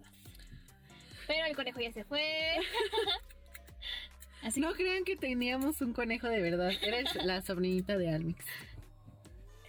Pero 1.27 1.45
el 1.45 1.55
conejo 1.55 1.79
ya 1.79 1.91
se 1.91 2.03
fue. 2.03 2.55
Así 4.43 4.59
No 4.59 4.73
crean 4.73 5.03
que 5.03 5.15
teníamos 5.15 5.81
un 5.81 5.93
conejo 5.93 6.27
de 6.27 6.41
verdad. 6.41 6.71
Eres 6.81 7.13
la 7.23 7.41
sobrinita 7.41 7.97
de 7.97 8.09
Almix. 8.13 8.43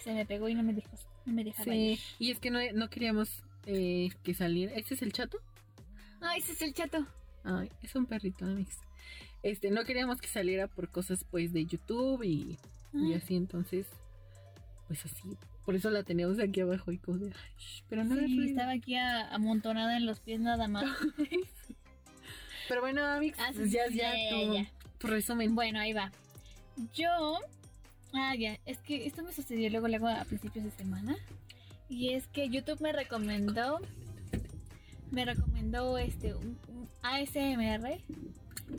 se 0.02 0.12
me 0.12 0.24
pegó 0.24 0.48
y 0.48 0.54
no 0.54 0.62
me 0.62 0.72
dejó, 0.72 0.88
no 1.26 1.32
me 1.34 1.44
dejaba 1.44 1.64
Sí. 1.64 1.70
ir. 1.92 1.98
Y 2.18 2.30
es 2.30 2.38
que 2.40 2.50
no, 2.50 2.58
no 2.74 2.88
queríamos 2.88 3.42
eh, 3.68 4.08
que 4.22 4.34
saliera. 4.34 4.72
¿Este 4.74 4.94
es 4.94 5.02
el 5.02 5.12
chato? 5.12 5.38
Ay, 6.20 6.40
ese 6.40 6.52
es 6.52 6.62
el 6.62 6.72
chato. 6.74 7.06
Ay, 7.44 7.70
es 7.82 7.94
un 7.94 8.06
perrito, 8.06 8.44
Almix. 8.44 8.76
Este, 9.42 9.70
no 9.70 9.84
queríamos 9.84 10.20
que 10.20 10.26
saliera 10.28 10.66
por 10.66 10.88
cosas 10.90 11.24
pues 11.30 11.52
de 11.52 11.64
YouTube 11.64 12.22
y, 12.24 12.58
y 12.92 13.14
así, 13.14 13.36
entonces, 13.36 13.86
pues 14.88 15.04
así. 15.04 15.36
Por 15.64 15.76
eso 15.76 15.90
la 15.90 16.02
teníamos 16.02 16.40
aquí 16.40 16.60
abajo 16.60 16.90
y 16.92 16.98
como 16.98 17.18
de, 17.18 17.26
"Ay, 17.26 17.52
shh", 17.58 17.82
pero 17.88 18.02
no 18.04 18.16
Sí, 18.16 18.48
estaba 18.48 18.72
aquí 18.72 18.96
a- 18.96 19.28
amontonada 19.34 19.96
en 19.98 20.06
los 20.06 20.18
pies 20.20 20.40
nada 20.40 20.66
más. 20.66 20.84
Pero 22.68 22.80
bueno, 22.82 23.02
Amix, 23.04 23.38
Ah, 23.38 23.48
sí, 23.52 23.58
pues 23.60 23.72
ya, 23.72 23.86
sí, 23.88 23.96
ya, 23.96 24.52
ya, 24.52 24.72
resumen. 25.00 25.54
Bueno, 25.54 25.80
ahí 25.80 25.92
va. 25.94 26.12
Yo. 26.94 27.38
Ah, 28.12 28.34
ya. 28.34 28.58
Es 28.66 28.78
que 28.80 29.06
esto 29.06 29.22
me 29.22 29.32
sucedió 29.32 29.70
luego, 29.70 29.88
luego 29.88 30.06
a 30.08 30.22
principios 30.24 30.64
de 30.66 30.70
semana. 30.72 31.16
Y 31.88 32.10
es 32.10 32.26
que 32.28 32.48
YouTube 32.48 32.80
me 32.80 32.92
recomendó. 32.92 33.80
Me 35.10 35.24
recomendó 35.24 35.96
este 35.98 36.34
un, 36.34 36.58
un 36.68 36.88
ASMR. 37.02 37.98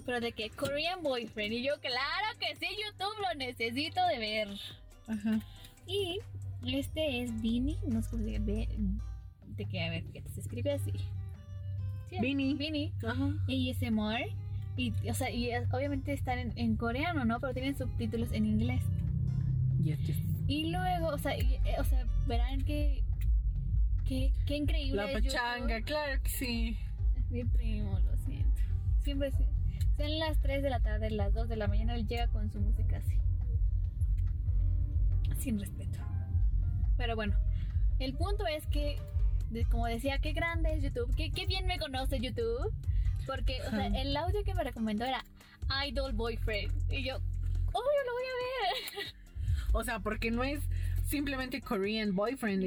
Pero 0.06 0.20
de 0.20 0.32
que 0.32 0.50
Korean 0.52 1.02
Boyfriend. 1.02 1.54
Y 1.54 1.64
yo, 1.64 1.74
claro 1.82 2.40
que 2.40 2.56
sí, 2.56 2.68
YouTube 2.68 3.16
lo 3.22 3.38
necesito 3.38 4.06
de 4.08 4.20
ver. 4.20 4.48
Ajá. 5.08 5.40
Y 5.88 6.20
este 6.68 7.24
es 7.24 7.42
Vini. 7.42 7.78
No 7.88 8.02
sé 8.02 8.10
cómo 8.12 8.24
se. 8.24 8.40
De 8.40 9.66
que, 9.66 9.84
a 9.84 9.90
ver, 9.90 10.04
que 10.06 10.22
se 10.30 10.42
escribe 10.42 10.74
así. 10.74 10.92
Sí, 12.10 12.18
Vini. 12.22 12.54
Vini. 12.54 12.94
Ajá. 13.04 13.34
ASMR. 13.48 14.30
Y, 14.78 14.94
o 15.10 15.14
sea, 15.14 15.30
y 15.32 15.50
obviamente 15.72 16.14
están 16.14 16.40
en, 16.40 16.54
en 16.56 16.78
coreano, 16.78 17.26
¿no? 17.26 17.40
Pero 17.40 17.54
tienen 17.54 17.78
subtítulos 17.78 18.32
en 18.32 18.46
inglés. 18.46 18.84
Yes, 19.84 20.00
yes. 20.06 20.18
Y 20.50 20.72
luego, 20.72 21.08
o 21.10 21.18
sea, 21.18 21.38
y, 21.38 21.56
eh, 21.64 21.76
o 21.80 21.84
sea 21.84 22.06
verán 22.26 22.62
que. 22.66 23.04
que 24.06 24.34
qué 24.46 24.56
increíble. 24.58 24.96
La 25.06 25.12
pachanga, 25.14 25.82
claro 25.82 26.22
que 26.24 26.30
sí. 26.30 26.78
Es 27.18 27.30
mi 27.32 27.44
primo, 27.46 28.00
lo 28.00 28.18
siento. 28.18 28.62
Siempre 29.04 29.32
se- 29.32 29.48
sean 29.96 30.18
las 30.20 30.40
3 30.42 30.64
de 30.64 30.70
la 30.70 30.80
tarde, 30.80 31.12
las 31.12 31.34
2 31.34 31.48
de 31.50 31.56
la 31.56 31.68
mañana, 31.68 31.96
él 31.96 32.08
llega 32.08 32.28
con 32.30 32.52
su 32.52 32.60
música 32.60 32.98
así. 32.98 33.16
Sin 35.38 35.60
respeto. 35.60 36.00
Pero 36.98 37.16
bueno, 37.16 37.38
el 38.00 38.14
punto 38.14 38.46
es 38.48 38.66
que, 38.68 38.98
como 39.72 39.86
decía, 39.86 40.20
qué 40.20 40.34
grande 40.34 40.74
es 40.74 40.84
YouTube, 40.84 41.14
qué, 41.16 41.32
qué 41.32 41.46
bien 41.46 41.66
me 41.66 41.78
conoce 41.80 42.20
YouTube. 42.20 42.74
Porque, 43.26 43.62
o 43.62 43.70
sea, 43.70 43.86
el 44.02 44.16
audio 44.18 44.44
que 44.44 44.54
me 44.54 44.64
recomendó 44.64 45.06
era 45.06 45.24
Idol 45.88 46.14
Boyfriend. 46.14 46.74
Y 46.92 47.04
yo, 47.04 47.16
obvio, 47.18 48.00
lo 48.06 48.14
voy 48.14 48.24
a 48.26 48.98
ver. 49.04 49.14
O 49.72 49.84
sea, 49.84 50.00
porque 50.00 50.32
no 50.32 50.44
es 50.44 50.62
simplemente 51.08 51.62
Korean 51.62 52.16
boyfriend, 52.16 52.64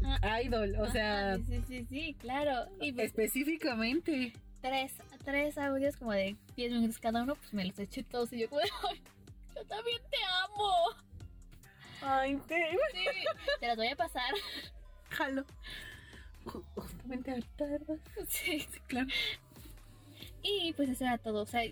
No. 0.00 0.14
es 0.16 0.46
idol. 0.46 0.76
O 0.78 0.90
sea, 0.90 1.36
sí, 1.38 1.62
sí, 1.66 1.86
sí, 1.88 2.14
claro. 2.18 2.66
Y 2.80 2.92
pues, 2.92 3.06
específicamente. 3.06 4.32
tres, 4.60 4.92
tres 5.24 5.56
audios 5.58 5.96
como 5.96 6.12
de 6.12 6.36
10 6.56 6.72
minutos 6.72 6.98
cada 6.98 7.22
uno, 7.22 7.34
pues 7.34 7.52
me 7.54 7.64
los 7.64 7.78
eché 7.78 8.02
todos 8.02 8.32
y 8.32 8.40
yo 8.40 8.48
como 8.48 8.60
de, 8.60 8.68
"Ay, 8.90 9.00
yo 9.54 9.64
también 9.64 9.98
te 10.10 10.16
amo. 10.44 10.72
Ay, 12.02 12.36
te 12.46 12.56
Sí, 12.92 13.04
te 13.60 13.66
las 13.66 13.76
voy 13.76 13.88
a 13.88 13.96
pasar. 13.96 14.32
jalo. 15.10 15.44
Ju- 16.44 16.64
Justamente 16.74 17.30
ahorita, 17.32 17.64
Sí. 18.28 18.60
Sí, 18.60 18.80
claro. 18.86 19.08
Y 20.42 20.72
pues 20.74 20.88
eso 20.88 21.04
era 21.04 21.18
todo. 21.18 21.42
O 21.42 21.46
sea, 21.46 21.62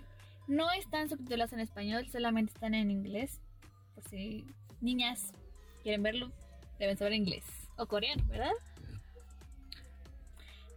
no 0.47 0.71
están 0.73 1.09
subtitulados 1.09 1.53
en 1.55 1.61
español, 1.61 2.07
solamente 2.11 2.53
están 2.53 2.75
en 2.75 2.91
inglés. 2.91 3.41
Por 3.99 4.11
si 4.11 4.45
niñas 4.81 5.33
quieren 5.83 6.05
verlo, 6.05 6.31
deben 6.79 6.97
saber 6.97 7.15
inglés. 7.15 7.43
O 7.77 7.87
coreano, 7.87 8.23
¿verdad? 8.29 8.53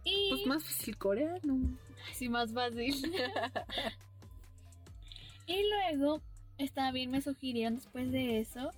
Y 0.02 0.30
Pues 0.30 0.46
más 0.46 0.64
fácil 0.64 0.98
coreano. 0.98 1.78
así 2.10 2.28
más 2.28 2.52
fácil. 2.52 2.94
y 5.46 5.62
luego, 5.70 6.20
está 6.58 6.90
bien, 6.90 7.12
me 7.12 7.22
sugirieron 7.22 7.76
después 7.76 8.10
de 8.10 8.40
eso, 8.40 8.72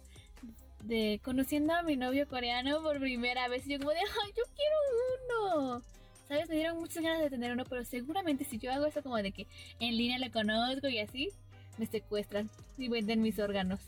de 0.83 1.23
conociendo 1.25 1.73
a 1.73 1.83
mi 1.83 1.97
novio 1.97 2.29
coreano 2.29 2.83
por 2.83 3.01
primera 3.01 3.49
vez. 3.49 3.67
Y 3.67 3.73
yo 3.73 3.79
como 3.79 3.93
de, 3.93 4.01
ay, 4.01 4.33
yo 4.37 4.43
quiero 4.55 5.57
uno. 5.57 5.83
¿Sabes? 6.29 6.51
Me 6.51 6.57
dieron 6.57 6.79
muchas 6.79 7.03
ganas 7.03 7.23
de 7.23 7.31
tener 7.31 7.53
uno, 7.53 7.65
pero 7.65 7.83
seguramente 7.87 8.45
si 8.45 8.59
yo 8.59 8.71
hago 8.71 8.85
eso 8.85 9.03
como 9.03 9.17
de 9.17 9.33
que 9.33 9.47
en 9.81 9.97
línea 9.97 10.19
le 10.19 10.31
conozco 10.31 10.89
y 10.89 10.99
así, 10.99 11.31
me 11.79 11.87
secuestran 11.87 12.51
y 12.77 12.89
venden 12.89 13.23
mis 13.23 13.39
órganos. 13.39 13.81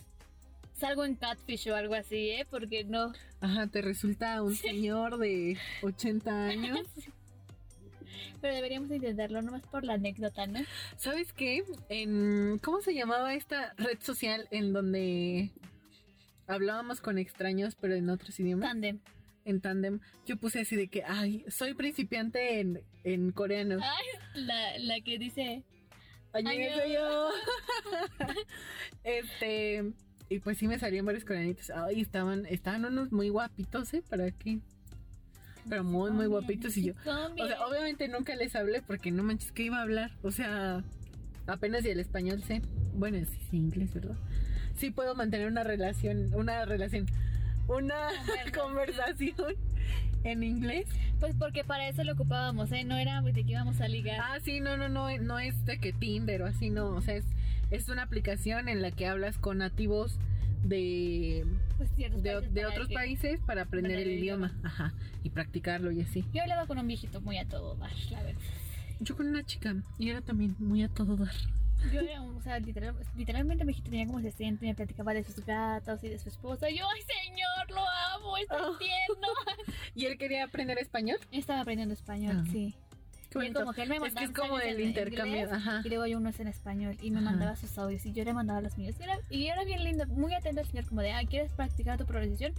Salgo 0.78 1.04
en 1.04 1.14
catfish 1.14 1.70
o 1.70 1.74
algo 1.74 1.94
así, 1.94 2.30
¿eh? 2.30 2.46
Porque 2.50 2.84
no. 2.84 3.12
Ajá, 3.40 3.66
te 3.66 3.80
resulta 3.80 4.42
un 4.42 4.54
señor 4.54 5.18
de 5.18 5.56
80 5.82 6.46
años. 6.46 6.80
Pero 8.40 8.54
deberíamos 8.54 8.90
intentarlo 8.90 9.40
nomás 9.40 9.62
por 9.62 9.84
la 9.84 9.94
anécdota, 9.94 10.46
¿no? 10.46 10.60
¿Sabes 10.96 11.32
qué? 11.32 11.62
En, 11.88 12.58
¿Cómo 12.58 12.80
se 12.82 12.94
llamaba 12.94 13.34
esta 13.34 13.72
red 13.78 13.98
social 14.00 14.46
en 14.50 14.72
donde 14.72 15.50
hablábamos 16.46 17.00
con 17.00 17.18
extraños 17.18 17.76
pero 17.80 17.94
en 17.94 18.10
otros 18.10 18.38
idiomas? 18.38 18.68
Tandem. 18.68 19.00
En 19.44 19.60
tandem. 19.60 20.00
Yo 20.26 20.36
puse 20.36 20.60
así 20.60 20.76
de 20.76 20.88
que, 20.88 21.02
ay, 21.04 21.44
soy 21.48 21.74
principiante 21.74 22.60
en, 22.60 22.82
en 23.04 23.32
coreano. 23.32 23.78
Ay, 23.82 24.42
la, 24.42 24.78
la 24.78 25.00
que 25.00 25.18
dice. 25.18 25.62
Annyeonghaseyo. 26.32 27.28
este, 29.04 29.92
y 30.28 30.40
pues 30.40 30.58
sí 30.58 30.66
me 30.66 30.78
salían 30.78 31.04
varios 31.04 31.24
coreanitos. 31.24 31.70
Ay, 31.70 32.00
estaban, 32.00 32.46
estaban 32.46 32.84
unos 32.84 33.12
muy 33.12 33.28
guapitos, 33.28 33.92
¿eh? 33.94 34.02
¿Para 34.08 34.30
qué? 34.30 34.58
Pero 35.68 35.84
muy, 35.84 36.10
muy 36.10 36.26
guapitos 36.26 36.76
y 36.76 36.84
yo. 36.84 36.94
O 36.94 37.46
sea, 37.46 37.66
obviamente 37.66 38.08
nunca 38.08 38.34
les 38.36 38.54
hablé 38.54 38.82
porque 38.82 39.10
no 39.10 39.22
manches 39.22 39.52
que 39.52 39.64
iba 39.64 39.78
a 39.78 39.82
hablar. 39.82 40.12
O 40.22 40.30
sea, 40.30 40.82
apenas 41.46 41.84
y 41.84 41.90
el 41.90 42.00
español 42.00 42.42
sé. 42.42 42.62
Bueno, 42.94 43.18
sí, 43.24 43.38
sí, 43.50 43.56
inglés, 43.56 43.92
¿verdad? 43.94 44.16
Sí 44.76 44.90
puedo 44.90 45.14
mantener 45.14 45.48
una 45.48 45.64
relación, 45.64 46.34
una 46.34 46.64
relación, 46.64 47.06
una 47.68 48.08
conversación 48.54 49.54
en 50.24 50.42
inglés. 50.42 50.88
Pues 51.20 51.34
porque 51.36 51.64
para 51.64 51.88
eso 51.88 52.04
lo 52.04 52.12
ocupábamos, 52.12 52.70
¿eh? 52.72 52.84
No 52.84 52.96
era 52.96 53.22
de 53.22 53.32
que 53.32 53.52
íbamos 53.52 53.80
a 53.80 53.88
ligar. 53.88 54.20
Ah, 54.20 54.38
sí, 54.42 54.60
no, 54.60 54.76
no, 54.76 54.88
no, 54.88 55.16
no 55.18 55.38
es 55.38 55.64
de 55.64 55.78
que 55.78 55.92
Tinder 55.92 56.42
o 56.42 56.46
así, 56.46 56.70
no. 56.70 56.88
O 56.88 57.00
sea, 57.00 57.14
es, 57.14 57.24
es 57.70 57.88
una 57.88 58.02
aplicación 58.02 58.68
en 58.68 58.82
la 58.82 58.90
que 58.90 59.06
hablas 59.06 59.38
con 59.38 59.58
nativos 59.58 60.18
de, 60.62 61.44
pues 61.76 61.94
de, 61.96 62.08
países 62.10 62.54
de 62.54 62.60
para 62.62 62.68
otros 62.72 62.88
que- 62.88 62.94
países 62.94 63.40
para 63.46 63.62
aprender 63.62 63.92
aprender 63.92 63.98
el 64.08 64.14
el 64.14 64.18
idioma. 64.20 64.52
Ajá. 64.62 64.94
Y 65.22 65.30
practicarlo 65.30 65.90
y 65.92 66.00
así. 66.02 66.24
Yo 66.32 66.42
hablaba 66.42 66.66
con 66.66 66.78
un 66.78 66.86
viejito 66.86 67.20
muy 67.20 67.38
a 67.38 67.46
todo 67.46 67.74
dar, 67.76 67.90
la 68.10 68.22
verdad. 68.22 68.40
Yo 69.00 69.16
con 69.16 69.26
una 69.26 69.44
chica 69.44 69.74
y 69.98 70.08
era 70.10 70.22
también 70.22 70.56
muy 70.58 70.82
a 70.82 70.88
todo 70.88 71.16
dar. 71.16 71.34
Yo 71.92 72.00
era, 72.00 72.22
o 72.22 72.40
sea, 72.40 72.58
literal- 72.58 72.96
literalmente 73.16 73.62
el 73.62 73.66
viejito 73.66 73.90
tenía 73.90 74.06
como 74.06 74.20
60 74.20 74.64
y 74.64 74.68
me 74.68 74.74
platicaba 74.74 75.12
de 75.12 75.22
sus 75.24 75.44
gatos 75.44 76.02
y 76.02 76.08
de 76.08 76.18
su 76.18 76.30
esposa. 76.30 76.70
Y 76.70 76.78
yo, 76.78 76.86
ay 76.88 77.02
señor, 77.02 77.70
lo 77.70 77.86
amo, 78.16 78.36
es 78.38 78.46
tan 78.48 78.60
Oh. 78.64 78.78
tierno. 78.78 79.28
¿Y 79.94 80.06
él 80.06 80.16
quería 80.18 80.44
aprender 80.44 80.78
español? 80.78 81.18
Estaba 81.30 81.60
aprendiendo 81.60 81.92
español, 81.94 82.38
Ah. 82.40 82.50
sí. 82.50 82.74
Qué 83.30 83.38
Y 83.38 83.46
él 83.46 83.52
bonito. 83.52 83.60
como 83.60 83.72
que 83.72 83.82
él 83.82 83.88
me 83.88 83.96
Es 84.06 84.14
que 84.14 84.24
es 84.24 84.30
como 84.30 84.58
el 84.60 84.80
intercambio. 84.80 85.34
inglés, 85.42 85.52
Ajá. 85.52 85.80
Y 85.84 85.88
luego 85.88 86.06
yo 86.06 86.18
unos 86.18 86.38
en 86.40 86.46
español 86.48 86.96
y 87.02 87.10
me 87.10 87.18
Ajá. 87.18 87.30
mandaba 87.30 87.56
sus 87.56 87.76
audios 87.78 88.04
y 88.06 88.12
yo 88.12 88.24
le 88.24 88.32
mandaba 88.32 88.60
los 88.60 88.78
míos. 88.78 88.94
Y 88.98 89.02
era, 89.02 89.18
y 89.30 89.46
era 89.46 89.64
bien 89.64 89.82
lindo, 89.84 90.06
muy 90.06 90.32
atento 90.34 90.60
al 90.60 90.66
señor, 90.66 90.86
como 90.86 91.00
de, 91.02 91.12
ah, 91.12 91.22
¿quieres 91.28 91.50
practicar 91.52 91.98
tu 91.98 92.06
pronunciación? 92.06 92.52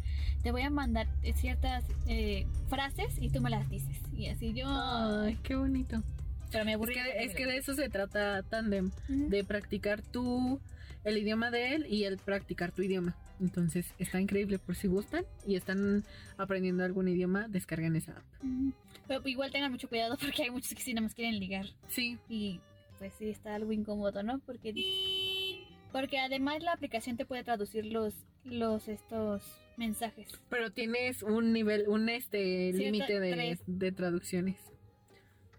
Te 0.44 0.52
voy 0.52 0.62
a 0.64 0.70
mandar 0.70 1.08
eh, 1.24 1.34
ciertas 1.34 1.86
eh, 2.08 2.46
frases 2.70 3.14
y 3.20 3.30
tú 3.30 3.42
me 3.42 3.50
las 3.50 3.70
dices. 3.70 3.98
Y 4.16 4.28
así 4.28 4.54
yo... 4.54 4.66
Ay, 4.68 5.38
qué 5.44 5.56
bonito. 5.56 6.04
pero 6.52 6.66
me 6.66 6.72
Es 6.72 6.76
aburrí. 6.76 6.94
que, 6.96 7.24
es 7.24 7.34
que 7.36 7.46
de 7.46 7.58
eso 7.58 7.74
se 7.74 7.88
trata 7.90 8.44
Tandem, 8.44 8.92
de 9.08 9.44
practicar 9.44 10.02
tú 10.02 10.60
el 11.04 11.18
idioma 11.18 11.50
de 11.52 11.76
él 11.76 11.86
y 11.90 12.04
él 12.04 12.18
practicar 12.18 12.72
tu 12.72 12.82
idioma. 12.82 13.16
Entonces 13.40 13.94
está 14.00 14.20
increíble 14.20 14.58
por 14.60 14.76
si 14.76 14.88
gustan 14.88 15.24
y 15.46 15.56
están 15.56 16.04
aprendiendo 16.38 16.84
algún 16.84 17.08
idioma, 17.08 17.48
descargan 17.48 17.96
esa 17.96 18.14
app. 18.14 18.24
Pero 19.08 19.22
igual 19.28 19.52
tengan 19.52 19.72
mucho 19.72 19.88
cuidado 19.88 20.18
porque 20.22 20.44
hay 20.44 20.50
muchos 20.50 20.74
que 20.74 20.82
sí 20.82 20.94
nada 20.94 21.04
más 21.04 21.14
quieren 21.14 21.40
ligar. 21.40 21.66
Sí, 21.88 22.18
Y 22.30 22.60
pues 22.98 23.14
sí, 23.20 23.30
está 23.30 23.54
algo 23.56 23.72
incómodo, 23.72 24.24
¿no? 24.24 24.40
Porque, 24.40 24.74
porque 25.92 26.18
además 26.18 26.64
la 26.64 26.74
aplicación 26.74 27.16
te 27.16 27.26
puede 27.26 27.44
traducir 27.44 27.86
los, 27.86 28.16
los 28.44 28.88
estos 28.88 29.44
mensajes. 29.78 30.28
pero 30.50 30.72
tienes 30.72 31.22
un 31.22 31.54
nivel, 31.54 31.88
un 31.88 32.10
este 32.10 32.72
Sí, 32.74 32.80
límite 32.80 33.20
de, 33.20 33.60
de 33.68 33.92
traducciones. 33.92 34.58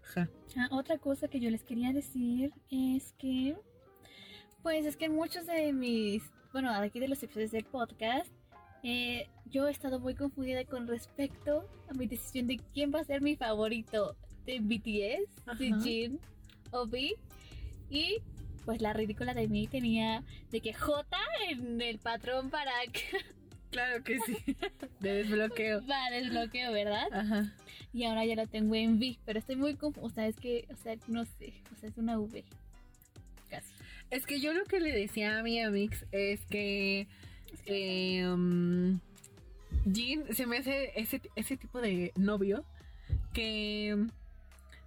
Ajá. 0.03 0.29
Ah, 0.57 0.67
otra 0.71 0.97
cosa 0.97 1.27
que 1.29 1.39
yo 1.39 1.49
les 1.49 1.63
quería 1.63 1.93
decir 1.93 2.51
es 2.69 3.13
que, 3.17 3.55
pues 4.63 4.85
es 4.85 4.97
que 4.97 5.07
muchos 5.07 5.45
de 5.45 5.71
mis, 5.71 6.23
bueno, 6.51 6.71
aquí 6.71 6.99
de 6.99 7.07
los 7.07 7.21
episodios 7.21 7.51
del 7.51 7.65
podcast, 7.65 8.31
eh, 8.83 9.27
yo 9.45 9.67
he 9.67 9.71
estado 9.71 9.99
muy 9.99 10.15
confundida 10.15 10.63
con 10.65 10.87
respecto 10.87 11.67
a 11.89 11.93
mi 11.93 12.07
decisión 12.07 12.47
de 12.47 12.59
quién 12.73 12.91
va 12.93 13.01
a 13.01 13.03
ser 13.03 13.21
mi 13.21 13.35
favorito 13.35 14.15
de 14.45 14.59
BTS, 14.59 15.57
de. 15.59 15.73
Jin 15.81 16.19
o 16.71 16.83
V. 16.83 17.15
Y 17.89 18.17
pues 18.65 18.81
la 18.81 18.93
ridícula 18.93 19.33
de 19.33 19.47
mí 19.47 19.67
tenía 19.67 20.23
de 20.51 20.61
que 20.61 20.73
J 20.73 21.17
en 21.49 21.81
el 21.81 21.99
patrón 21.99 22.49
para, 22.49 22.71
Claro 23.71 24.03
que 24.03 24.19
sí. 24.19 24.37
De 24.99 25.13
desbloqueo. 25.13 25.81
para 25.87 26.15
desbloqueo, 26.15 26.71
¿verdad? 26.71 27.07
Ajá. 27.11 27.53
Y 27.93 28.05
ahora 28.05 28.25
ya 28.25 28.35
lo 28.35 28.47
tengo 28.47 28.75
en 28.75 28.97
V, 28.97 29.17
pero 29.25 29.39
estoy 29.39 29.55
muy 29.55 29.75
confusa. 29.75 30.05
O 30.05 30.09
sea, 30.09 30.27
es 30.27 30.35
que, 30.35 30.67
o 30.71 30.75
sea, 30.75 30.95
no 31.07 31.25
sé, 31.25 31.53
o 31.71 31.79
sea, 31.79 31.89
es 31.89 31.97
una 31.97 32.19
V. 32.19 32.43
Es 34.11 34.25
que 34.25 34.39
yo 34.39 34.53
lo 34.53 34.65
que 34.65 34.79
le 34.79 34.91
decía 34.91 35.37
a 35.37 35.43
mi 35.43 35.61
Amix 35.61 36.05
es 36.11 36.39
que 36.45 37.07
eh, 37.65 38.27
um, 38.27 38.99
Jean 39.85 40.23
se 40.33 40.47
me 40.47 40.57
hace 40.57 40.91
ese, 40.95 41.21
ese 41.35 41.57
tipo 41.57 41.79
de 41.79 42.11
novio 42.15 42.65
que 43.33 44.07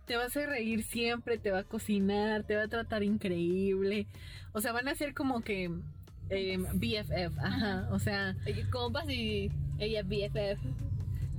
te 0.07 0.17
va 0.17 0.25
a 0.25 0.27
hacer 0.27 0.49
reír 0.49 0.83
siempre, 0.83 1.39
te 1.39 1.51
va 1.51 1.61
a 1.61 1.65
cocinar, 1.65 2.45
te 2.45 2.57
va 2.57 2.65
a 2.65 2.69
tratar 2.69 3.03
increíble. 3.03 4.07
O 4.53 4.61
sea, 4.61 4.73
van 4.73 4.89
a 4.89 4.95
ser 4.95 5.15
como 5.15 5.43
que 5.43 5.71
eh, 6.31 6.59
BFF, 6.75 7.39
ajá. 7.39 7.89
O 7.93 7.99
sea, 7.99 8.35
Compas 8.71 9.09
y 9.09 9.51
ella 9.79 10.03
BFF. 10.03 10.61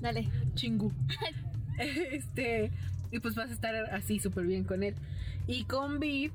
Dale. 0.02 0.30
chingú. 0.56 0.92
este, 1.80 2.72
y 3.12 3.20
pues 3.20 3.36
vas 3.36 3.50
a 3.50 3.54
estar 3.54 3.76
así 3.92 4.20
súper 4.20 4.46
bien 4.46 4.64
con 4.64 4.84
él. 4.84 4.96
Y 5.48 5.66
con 5.66 6.00
Vi, 6.00 6.32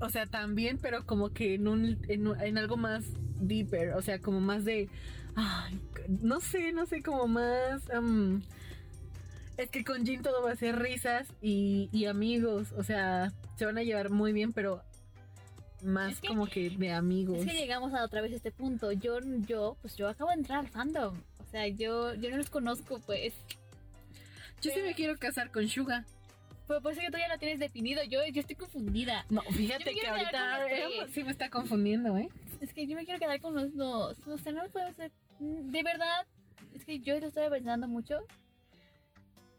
o 0.00 0.10
sea, 0.10 0.26
también, 0.26 0.78
pero 0.80 1.04
como 1.06 1.32
que 1.32 1.54
en, 1.54 1.68
un, 1.68 1.98
en, 2.08 2.26
en 2.40 2.58
algo 2.58 2.76
más 2.76 3.04
deeper, 3.40 3.92
o 3.94 4.02
sea, 4.02 4.18
como 4.20 4.40
más 4.40 4.64
de, 4.64 4.88
ay, 5.34 5.80
no 6.20 6.40
sé, 6.40 6.72
no 6.72 6.86
sé, 6.86 7.02
como 7.02 7.26
más... 7.26 7.82
um, 7.96 8.42
es 9.56 9.70
que 9.70 9.84
con 9.84 10.04
Jin 10.04 10.20
todo 10.22 10.42
va 10.42 10.50
a 10.52 10.56
ser 10.56 10.76
risas 10.80 11.28
y, 11.40 11.88
y 11.92 12.06
amigos, 12.06 12.72
o 12.76 12.82
sea, 12.82 13.32
se 13.56 13.64
van 13.64 13.78
a 13.78 13.82
llevar 13.84 14.10
muy 14.10 14.32
bien, 14.32 14.52
pero 14.52 14.82
más 15.84 16.12
Es 16.14 16.20
que- 16.20 16.28
como 16.28 16.46
que 16.46 16.70
de 16.70 16.92
amigos. 16.92 17.38
Es 17.38 17.46
que 17.46 17.52
llegamos 17.58 17.94
a 17.94 18.02
otra 18.04 18.20
vez 18.20 18.32
a 18.32 18.36
este 18.36 18.50
punto. 18.50 18.90
Yo, 18.92 19.18
yo, 19.46 19.76
pues 19.80 19.96
yo 19.96 20.08
acabo 20.08 20.30
de 20.30 20.36
entrar 20.38 20.58
al 20.60 20.68
fandom. 20.68 21.14
O 21.38 21.50
sea, 21.50 21.68
yo, 21.68 22.14
yo 22.14 22.30
no 22.30 22.36
los 22.38 22.50
conozco, 22.50 22.98
pues. 23.06 23.32
Yo 24.60 24.72
sí 24.72 24.80
me 24.82 24.94
quiero 24.94 25.16
casar 25.18 25.52
con 25.52 25.68
Suga. 25.68 26.04
Pero 26.66 26.80
por 26.80 26.92
eso 26.92 27.00
que 27.02 27.10
tú 27.10 27.18
ya 27.18 27.28
lo 27.28 27.38
tienes 27.38 27.58
definido. 27.58 28.02
Yo, 28.04 28.20
yo 28.32 28.40
estoy 28.40 28.56
confundida. 28.56 29.26
No, 29.28 29.42
fíjate 29.42 29.94
que 29.94 30.06
ahorita 30.06 30.60
los 30.60 30.70
eh, 30.70 31.06
sí 31.12 31.22
me 31.22 31.30
está 31.30 31.50
confundiendo, 31.50 32.16
¿eh? 32.16 32.28
Es 32.60 32.72
que 32.72 32.86
yo 32.86 32.96
me 32.96 33.04
quiero 33.04 33.20
quedar 33.20 33.40
con 33.40 33.54
los 33.54 33.74
dos. 33.76 34.16
O 34.26 34.38
sea, 34.38 34.52
no 34.52 34.62
puedo 34.70 34.90
ser. 34.94 35.12
mm, 35.40 35.70
De 35.70 35.82
verdad, 35.82 36.26
es 36.72 36.84
que 36.84 37.00
yo 37.00 37.20
lo 37.20 37.26
estoy 37.26 37.48
pensando 37.50 37.86
mucho. 37.86 38.18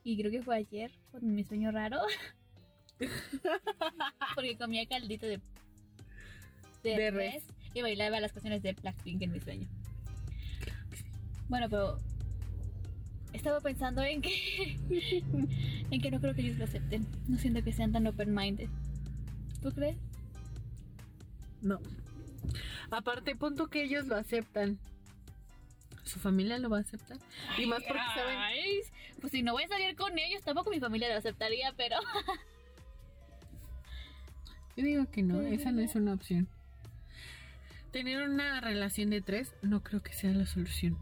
Y 0.03 0.17
creo 0.17 0.31
que 0.31 0.41
fue 0.41 0.57
ayer, 0.57 0.91
con 1.11 1.33
mi 1.35 1.43
sueño 1.43 1.71
raro. 1.71 1.99
Porque 4.35 4.57
comía 4.57 4.85
caldito 4.87 5.25
de. 5.27 5.39
de, 6.83 6.95
De 6.95 7.11
res, 7.11 7.33
res. 7.33 7.43
Y 7.73 7.81
bailaba 7.81 8.19
las 8.19 8.31
canciones 8.31 8.61
de 8.63 8.73
Blackpink 8.73 9.21
en 9.21 9.31
mi 9.31 9.39
sueño. 9.39 9.67
Bueno, 11.49 11.69
pero. 11.69 11.97
Estaba 13.35 13.59
pensando 13.59 14.01
en 14.01 14.21
que. 14.21 14.79
en 15.91 16.01
que 16.01 16.09
no 16.09 16.21
creo 16.21 16.33
que 16.33 16.41
ellos 16.41 16.57
lo 16.57 16.63
acepten. 16.63 17.05
No 17.27 17.37
siento 17.37 17.61
que 17.63 17.73
sean 17.73 17.91
tan 17.91 18.07
open-minded. 18.07 18.69
¿Tú 19.61 19.71
crees? 19.73 19.97
No. 21.61 21.79
Aparte, 22.89 23.35
punto 23.35 23.67
que 23.67 23.83
ellos 23.83 24.07
lo 24.07 24.15
aceptan. 24.15 24.79
Su 26.03 26.19
familia 26.19 26.57
lo 26.59 26.69
va 26.69 26.77
a 26.77 26.81
aceptar. 26.81 27.17
Y 27.57 27.65
más 27.65 27.83
porque 27.83 28.01
saben. 28.15 28.37
Ay, 28.37 28.79
Pues 29.19 29.31
si 29.31 29.43
no 29.43 29.51
voy 29.51 29.63
a 29.63 29.67
salir 29.67 29.95
con 29.97 30.17
ellos, 30.17 30.41
tampoco 30.43 30.69
mi 30.69 30.79
familia 30.79 31.09
lo 31.09 31.15
aceptaría, 31.15 31.73
pero. 31.75 31.97
Yo 34.77 34.83
digo 34.83 35.11
que 35.11 35.23
no, 35.23 35.41
esa 35.41 35.71
no 35.71 35.81
es 35.81 35.95
una 35.95 36.13
opción. 36.13 36.47
Tener 37.91 38.29
una 38.29 38.61
relación 38.61 39.09
de 39.09 39.21
tres 39.21 39.53
no 39.61 39.83
creo 39.83 40.01
que 40.01 40.13
sea 40.13 40.31
la 40.31 40.45
solución. 40.45 40.97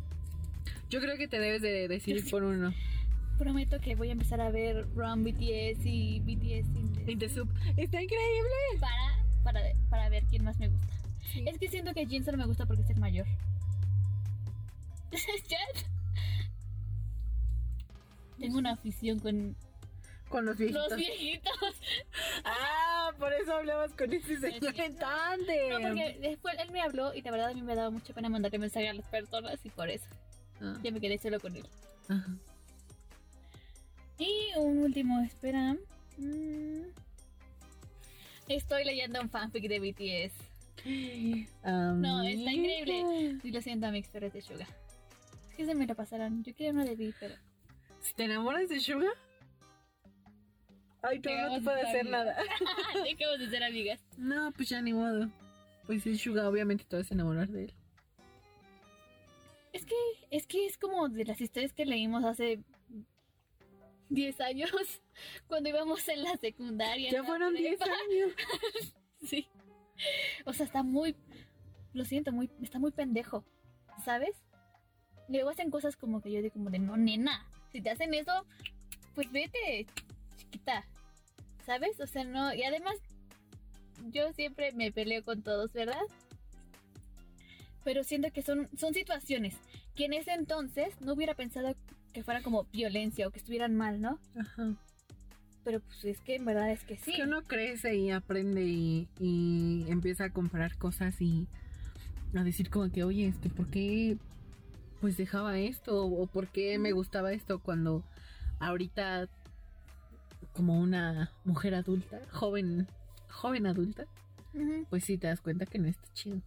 Yo 0.94 1.02
creo 1.02 1.18
que 1.18 1.28
te 1.28 1.40
debes 1.40 1.60
de 1.64 1.88
decidir 1.88 2.30
por 2.30 2.44
uno. 2.44 2.72
Prometo 3.40 3.80
que 3.80 3.96
voy 3.96 4.10
a 4.10 4.12
empezar 4.12 4.40
a 4.40 4.52
ver 4.52 4.86
Run 4.94 5.24
BTS 5.24 5.84
y 5.88 6.20
BTS 6.20 6.68
in 7.10 7.18
the- 7.18 7.30
soup. 7.30 7.50
Está 7.78 8.00
increíble. 8.00 8.52
para, 8.80 9.26
para, 9.44 9.60
para 9.90 10.10
ver 10.10 10.24
quién 10.26 10.44
más 10.44 10.60
me 10.60 10.68
gusta. 10.68 10.94
Sí. 11.32 11.44
Es 11.48 11.58
que 11.58 11.68
siento 11.68 11.96
que 11.96 12.06
Jin 12.06 12.24
solo 12.24 12.38
me 12.38 12.46
gusta 12.46 12.68
porque 12.68 12.84
es 12.84 12.90
el 12.92 13.00
mayor. 13.00 13.26
¿Ya? 15.50 15.58
Tengo 18.38 18.60
una 18.60 18.74
afición 18.74 19.18
con 19.20 19.56
Con 20.30 20.46
los 20.46 20.56
viejitos. 20.58 20.90
los 20.92 20.98
viejitos. 21.00 21.52
Ah, 22.46 23.12
por 23.18 23.34
eso 23.34 23.52
hablabas 23.54 23.92
con 23.94 24.14
ese 24.14 24.38
señor 24.40 24.76
en. 24.80 25.70
No, 25.72 25.80
porque 25.90 26.18
después 26.22 26.56
él 26.60 26.70
me 26.72 26.82
habló 26.82 27.16
y 27.16 27.24
la 27.24 27.32
verdad 27.32 27.50
a 27.50 27.54
mí 27.56 27.64
me 27.64 27.74
daba 27.74 27.90
mucha 27.90 28.14
pena 28.14 28.30
mandarle 28.30 28.60
mensaje 28.60 28.88
a 28.90 28.94
las 28.94 29.08
personas 29.08 29.60
y 29.66 29.70
por 29.70 29.90
eso 29.90 30.06
Ah, 30.64 30.78
ya 30.82 30.92
me 30.92 31.00
quedé 31.02 31.18
solo 31.18 31.40
con 31.40 31.56
él. 31.56 31.66
ajá. 32.08 32.36
Y 34.18 34.58
un 34.58 34.78
último, 34.78 35.20
espera. 35.22 35.76
Mm. 36.18 36.84
Estoy 38.48 38.86
leyendo 38.86 39.20
un 39.22 39.30
fanfic 39.30 39.68
de 39.68 39.80
BTS. 39.80 40.34
No, 41.66 42.24
está 42.24 42.52
increíble. 42.52 43.40
Y 43.44 43.52
lo 43.52 43.62
siento, 43.62 43.90
Mix, 43.92 44.10
pero 44.12 44.28
es 44.28 44.34
de 44.34 44.42
Suga. 44.42 44.68
Es 45.50 45.56
que 45.58 45.66
se 45.66 45.76
me 45.76 45.86
lo 45.88 45.96
pasaron. 45.96 46.44
Yo 46.44 46.54
quería 46.56 46.72
uno 46.72 46.84
de 46.86 47.14
pero. 47.20 47.36
Si 48.02 48.14
te 48.14 48.26
enamoras 48.26 48.68
de 48.70 48.80
Suga, 48.80 49.10
ay, 51.02 51.20
tú 51.20 51.30
no 51.30 51.36
Dejamos 51.36 51.54
te 51.54 51.60
de 51.60 51.66
puede 51.66 51.80
ser 51.82 51.88
hacer 51.88 52.02
amigas. 52.02 52.36
nada. 52.92 53.04
Dejemos 53.04 53.40
de 53.40 53.50
ser 53.50 53.64
amigas. 53.64 54.00
No, 54.18 54.52
pues 54.52 54.70
ya 54.70 54.82
ni 54.82 54.94
modo. 54.94 55.30
Pues 55.86 56.06
es 56.06 56.22
Suga, 56.22 56.48
obviamente 56.50 56.84
te 56.86 56.96
vas 56.98 57.10
a 57.12 57.14
enamorar 57.14 57.48
de 57.50 57.66
él. 57.66 57.74
Es 59.74 59.86
que, 59.86 59.96
es 60.30 60.48
que 60.48 60.66
es 60.68 60.78
como 60.78 61.10
de 61.10 61.26
las 61.26 61.42
historias 61.42 61.74
que 61.74 61.86
leímos 61.86 62.24
hace 62.24 62.60
10 64.10 64.42
años, 64.42 64.72
cuando 65.48 65.70
íbamos 65.70 66.08
en 66.08 66.24
la 66.24 66.38
secundaria. 66.38 67.12
Ya 67.12 67.22
la 67.22 67.28
fueron 67.28 67.54
10 67.54 67.78
prepa. 67.78 67.92
años. 68.10 68.32
Sí. 69.26 69.48
O 70.44 70.52
sea, 70.52 70.66
está 70.66 70.84
muy. 70.84 71.16
Lo 71.94 72.04
siento, 72.04 72.34
muy, 72.34 72.52
está 72.62 72.78
muy 72.78 72.92
pendejo. 72.92 73.46
¿Sabes? 74.04 74.36
Luego 75.30 75.50
hacen 75.50 75.72
cosas 75.72 75.96
como 75.96 76.22
que 76.22 76.30
yo 76.30 76.42
digo, 76.42 76.56
como 76.56 76.70
de 76.70 76.80
no, 76.80 76.98
nena. 76.98 77.48
Si 77.72 77.80
te 77.80 77.90
hacen 77.90 78.14
eso, 78.14 78.46
pues 79.16 79.32
vete, 79.32 79.88
chiquita. 80.36 80.86
¿Sabes? 81.66 82.02
O 82.02 82.08
sea, 82.08 82.26
no. 82.26 82.54
Y 82.54 82.64
además, 82.64 82.98
yo 84.12 84.34
siempre 84.34 84.74
me 84.74 84.92
peleo 84.92 85.24
con 85.24 85.42
todos, 85.42 85.72
¿verdad? 85.72 86.04
Pero 87.84 88.04
siento 88.04 88.32
que 88.32 88.42
son, 88.42 88.70
son 88.78 88.94
situaciones 88.94 89.56
que 89.96 90.06
en 90.06 90.14
ese 90.14 90.34
entonces 90.34 91.00
no 91.02 91.14
hubiera 91.14 91.34
pensado 91.34 91.76
que 92.14 92.24
fuera 92.24 92.42
como 92.42 92.66
violencia 92.66 93.28
o 93.28 93.32
que 93.32 93.40
estuvieran 93.40 93.76
mal, 93.76 94.02
¿no? 94.02 94.20
Ajá. 94.40 94.76
Pero 95.64 95.80
pues 95.80 96.06
es 96.06 96.20
que 96.20 96.36
en 96.36 96.46
verdad 96.46 96.72
es 96.72 96.84
que 96.84 96.98
sí. 96.98 97.12
Es 97.12 97.18
que 97.18 97.24
uno 97.24 97.42
crece 97.44 97.96
y 97.96 98.12
aprende 98.12 98.64
y, 98.64 99.08
y 99.20 99.86
empieza 99.88 100.26
a 100.26 100.30
comprar 100.30 100.78
cosas 100.78 101.20
y 101.22 101.48
a 102.36 102.44
decir 102.44 102.70
como 102.70 102.92
que, 102.92 103.04
oye, 103.04 103.28
este, 103.28 103.50
¿por 103.50 103.68
qué 103.68 104.18
pues 105.02 105.18
dejaba 105.18 105.58
esto? 105.58 106.06
¿O 106.06 106.28
por 106.28 106.48
qué 106.48 106.78
me 106.80 106.92
gustaba 106.92 107.34
esto 107.34 107.60
cuando 107.60 108.04
ahorita 108.60 109.28
como 110.54 110.80
una 110.80 111.32
mujer 111.44 111.76
adulta, 111.76 112.20
joven, 112.32 112.88
joven 113.30 113.66
adulta, 113.66 114.06
pues 114.90 115.04
sí 115.04 115.18
te 115.18 115.28
das 115.28 115.42
cuenta 115.42 115.66
que 115.66 115.80
no 115.80 115.88
está 115.88 116.08
chido. 116.14 116.42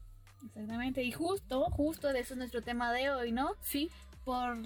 Exactamente, 0.47 1.03
y 1.03 1.13
justo, 1.13 1.65
justo 1.71 2.13
de 2.13 2.21
eso 2.21 2.35
es 2.35 2.39
nuestro 2.39 2.63
tema 2.63 2.93
de 2.93 3.11
hoy, 3.11 3.33
¿no? 3.33 3.51
Sí. 3.63 3.91
Por 4.25 4.59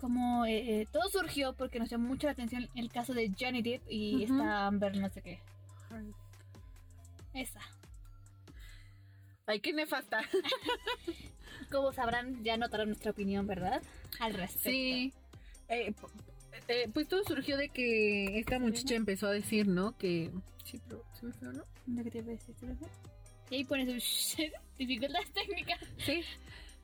como 0.00 0.46
eh, 0.46 0.82
eh, 0.82 0.86
todo 0.92 1.08
surgió 1.08 1.54
porque 1.54 1.80
nos 1.80 1.90
llamó 1.90 2.08
mucho 2.08 2.28
la 2.28 2.32
atención 2.32 2.68
el 2.76 2.88
caso 2.88 3.14
de 3.14 3.32
Johnny 3.38 3.62
Depp 3.62 3.82
y 3.90 4.22
esta 4.22 4.66
Amber 4.66 4.96
no 4.96 5.08
sé 5.08 5.22
qué. 5.22 5.40
Esa. 7.34 7.60
Ay, 9.46 9.60
qué 9.60 9.72
nefasta. 9.72 10.20
Como 11.70 11.92
sabrán, 11.92 12.44
ya 12.44 12.56
notaron 12.56 12.88
nuestra 12.88 13.10
opinión, 13.10 13.46
¿verdad? 13.46 13.82
Al 14.20 14.34
respecto. 14.34 14.70
Sí. 14.70 15.12
Eh, 15.68 15.94
eh, 16.68 16.90
pues 16.92 17.08
todo 17.08 17.24
surgió 17.24 17.56
de 17.56 17.70
que 17.70 18.38
esta 18.38 18.58
muchacha 18.58 18.94
empezó 18.94 19.26
a 19.26 19.32
decir, 19.32 19.66
¿no? 19.66 19.96
Que... 19.96 20.30
Sí, 20.64 20.78
pero 20.86 21.02
se 21.14 21.26
me 21.26 21.32
fue, 21.32 21.48
¿no? 21.52 21.64
Lo 21.86 22.04
que 22.04 22.10
te 22.10 22.18
iba 22.18 22.28
a 22.28 22.30
decir, 22.30 22.54
¿te 22.56 22.66
lo 22.66 22.74
ves? 22.74 22.90
Y 23.50 23.56
ahí 23.56 23.64
pones 23.64 23.86
dificultades 24.78 25.32
técnicas. 25.32 25.80
Sí. 25.98 26.22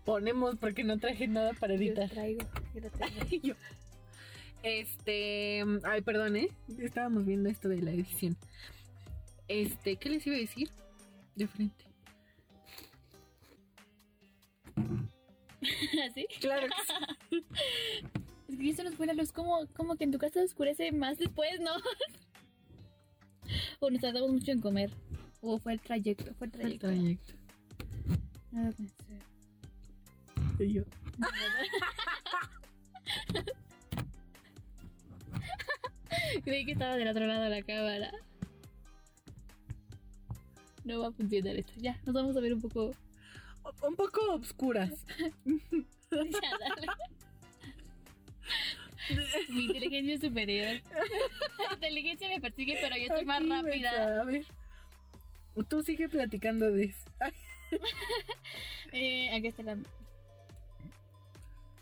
Ponemos 0.04 0.56
porque 0.56 0.84
no 0.84 0.98
traje 0.98 1.26
nada 1.28 1.52
para 1.54 1.74
Yo 1.74 1.80
editar. 1.82 2.10
traigo, 2.10 2.46
yo 2.74 2.80
lo 2.80 2.90
traigo. 2.90 3.16
Yo, 3.42 3.54
Este, 4.62 5.62
ay, 5.84 6.00
perdón, 6.02 6.36
¿eh? 6.36 6.48
Estábamos 6.78 7.24
viendo 7.26 7.48
esto 7.48 7.68
de 7.68 7.80
la 7.82 7.90
edición. 7.90 8.36
Este, 9.48 9.96
¿qué 9.96 10.08
les 10.10 10.26
iba 10.26 10.36
a 10.36 10.40
decir? 10.40 10.70
De 11.36 11.46
frente. 11.46 11.84
¿Así? 16.10 16.26
Claro. 16.40 16.66
Es 18.48 18.58
que 18.58 18.70
eso 18.70 18.84
nos 18.84 18.94
fue 18.94 19.06
la 19.06 19.14
luz 19.14 19.32
como, 19.32 19.66
como 19.74 19.96
que 19.96 20.04
en 20.04 20.12
tu 20.12 20.18
casa 20.18 20.34
se 20.40 20.44
oscurece 20.44 20.92
más 20.92 21.18
después, 21.18 21.60
¿no? 21.60 21.72
o 23.80 23.90
nos 23.90 24.00
tardamos 24.00 24.30
mucho 24.30 24.52
en 24.52 24.60
comer. 24.60 24.90
O 25.46 25.58
fue 25.58 25.74
el 25.74 25.80
trayecto, 25.80 26.32
fue 26.36 26.46
el 26.46 26.58
El 26.58 26.78
trayecto. 26.78 27.34
pensé. 28.50 28.94
Y 30.58 30.72
yo. 30.72 30.84
Creí 36.44 36.64
que 36.64 36.72
estaba 36.72 36.96
del 36.96 37.08
otro 37.08 37.26
lado 37.26 37.42
de 37.42 37.50
la 37.50 37.62
cámara. 37.62 38.10
No 40.84 41.00
va 41.00 41.08
a 41.08 41.12
funcionar 41.12 41.56
esto. 41.56 41.74
Ya, 41.76 42.00
nos 42.06 42.14
vamos 42.14 42.34
a 42.38 42.40
ver 42.40 42.54
un 42.54 42.62
poco. 42.62 42.92
Un 43.86 43.96
poco 43.96 44.32
obscuras. 44.32 45.04
Ya, 46.10 46.58
dale. 46.60 46.86
Mi 49.48 49.64
inteligencia 49.64 50.14
es 50.14 50.20
superior. 50.20 50.80
La 51.58 51.74
inteligencia 51.74 52.28
me 52.28 52.40
persigue, 52.40 52.78
pero 52.80 52.96
yo 52.96 53.02
estoy 53.02 53.24
más 53.24 53.44
rápida. 53.48 54.24
Tú 55.68 55.82
sigue 55.82 56.08
platicando 56.08 56.70
de 56.70 56.84
eso. 56.84 57.10
Eh, 58.92 59.28
aquí 59.34 59.48
está 59.48 59.64
la. 59.64 59.76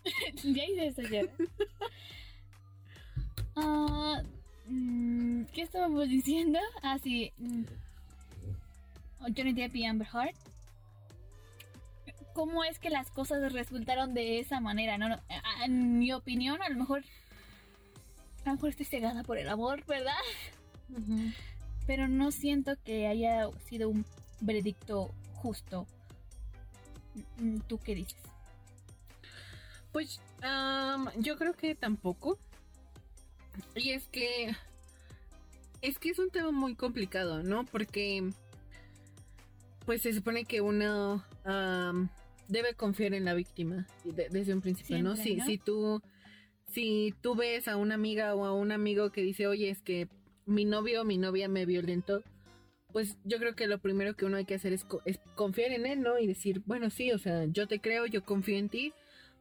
ya 0.42 0.64
hice 0.64 0.86
eso 0.86 1.02
ya. 1.02 1.22
Ah, 3.54 4.22
mm, 4.66 5.44
¿Qué 5.52 5.60
estábamos 5.60 6.08
diciendo? 6.08 6.58
Ah, 6.82 6.98
sí. 7.02 7.30
mm, 7.36 7.64
Johnny 9.36 9.52
Depp 9.52 9.76
y 9.76 9.84
Amber 9.84 10.08
Heard. 10.08 10.34
¿Cómo 12.32 12.64
es 12.64 12.78
que 12.78 12.88
las 12.88 13.10
cosas 13.10 13.52
resultaron 13.52 14.14
de 14.14 14.38
esa 14.38 14.60
manera? 14.60 14.96
No, 14.96 15.10
no, 15.10 15.18
en 15.64 15.98
mi 15.98 16.12
opinión, 16.12 16.62
a 16.62 16.70
lo 16.70 16.76
mejor. 16.76 17.04
A 18.44 18.48
lo 18.48 18.54
mejor 18.54 18.70
estoy 18.70 18.86
cegada 18.86 19.22
por 19.22 19.36
el 19.36 19.48
amor, 19.50 19.84
¿verdad? 19.86 20.14
Pero 21.86 22.08
no 22.08 22.30
siento 22.30 22.72
que 22.84 23.06
haya 23.06 23.48
sido 23.68 23.88
un 23.88 24.04
veredicto 24.40 25.12
justo. 25.34 25.86
Mm, 27.38 27.58
¿Tú 27.66 27.78
qué 27.78 27.94
dices? 27.94 28.16
Pues 29.92 30.20
am, 30.42 31.08
yo 31.18 31.36
creo 31.36 31.52
que 31.54 31.74
tampoco. 31.74 32.38
Y 33.74 33.90
es 33.90 34.06
que 34.08 34.54
es 35.82 35.98
que 35.98 36.10
es 36.10 36.18
un 36.18 36.30
tema 36.30 36.52
muy 36.52 36.74
complicado, 36.74 37.42
¿no? 37.42 37.64
Porque 37.66 38.30
pues 39.84 40.02
se 40.02 40.12
supone 40.12 40.44
que 40.44 40.60
uno 40.60 41.24
debe 42.48 42.74
confiar 42.74 43.14
en 43.14 43.24
la 43.24 43.34
víctima 43.34 43.86
de- 44.04 44.28
desde 44.30 44.54
un 44.54 44.60
principio, 44.60 45.02
¿no? 45.02 45.16
Si, 45.16 45.36
¿no? 45.36 45.44
si 45.44 45.58
tú 45.58 46.00
si 46.70 47.12
tú 47.20 47.34
ves 47.34 47.68
a 47.68 47.76
una 47.76 47.94
amiga 47.96 48.34
o 48.34 48.44
a 48.46 48.54
un 48.54 48.72
amigo 48.72 49.10
que 49.10 49.20
dice, 49.22 49.46
oye, 49.46 49.68
es 49.68 49.82
que 49.82 50.08
mi 50.46 50.64
novio 50.64 51.02
o 51.02 51.04
mi 51.04 51.18
novia 51.18 51.48
me 51.48 51.66
violentó, 51.66 52.22
pues 52.92 53.16
yo 53.24 53.38
creo 53.38 53.54
que 53.54 53.66
lo 53.66 53.78
primero 53.78 54.14
que 54.14 54.24
uno 54.26 54.36
hay 54.36 54.44
que 54.44 54.54
hacer 54.54 54.72
es, 54.72 54.84
co- 54.84 55.00
es 55.04 55.18
confiar 55.34 55.72
en 55.72 55.86
él, 55.86 56.02
¿no? 56.02 56.18
Y 56.18 56.26
decir, 56.26 56.62
bueno, 56.66 56.90
sí, 56.90 57.10
o 57.12 57.18
sea, 57.18 57.46
yo 57.46 57.66
te 57.66 57.80
creo, 57.80 58.06
yo 58.06 58.22
confío 58.24 58.56
en 58.58 58.68
ti, 58.68 58.92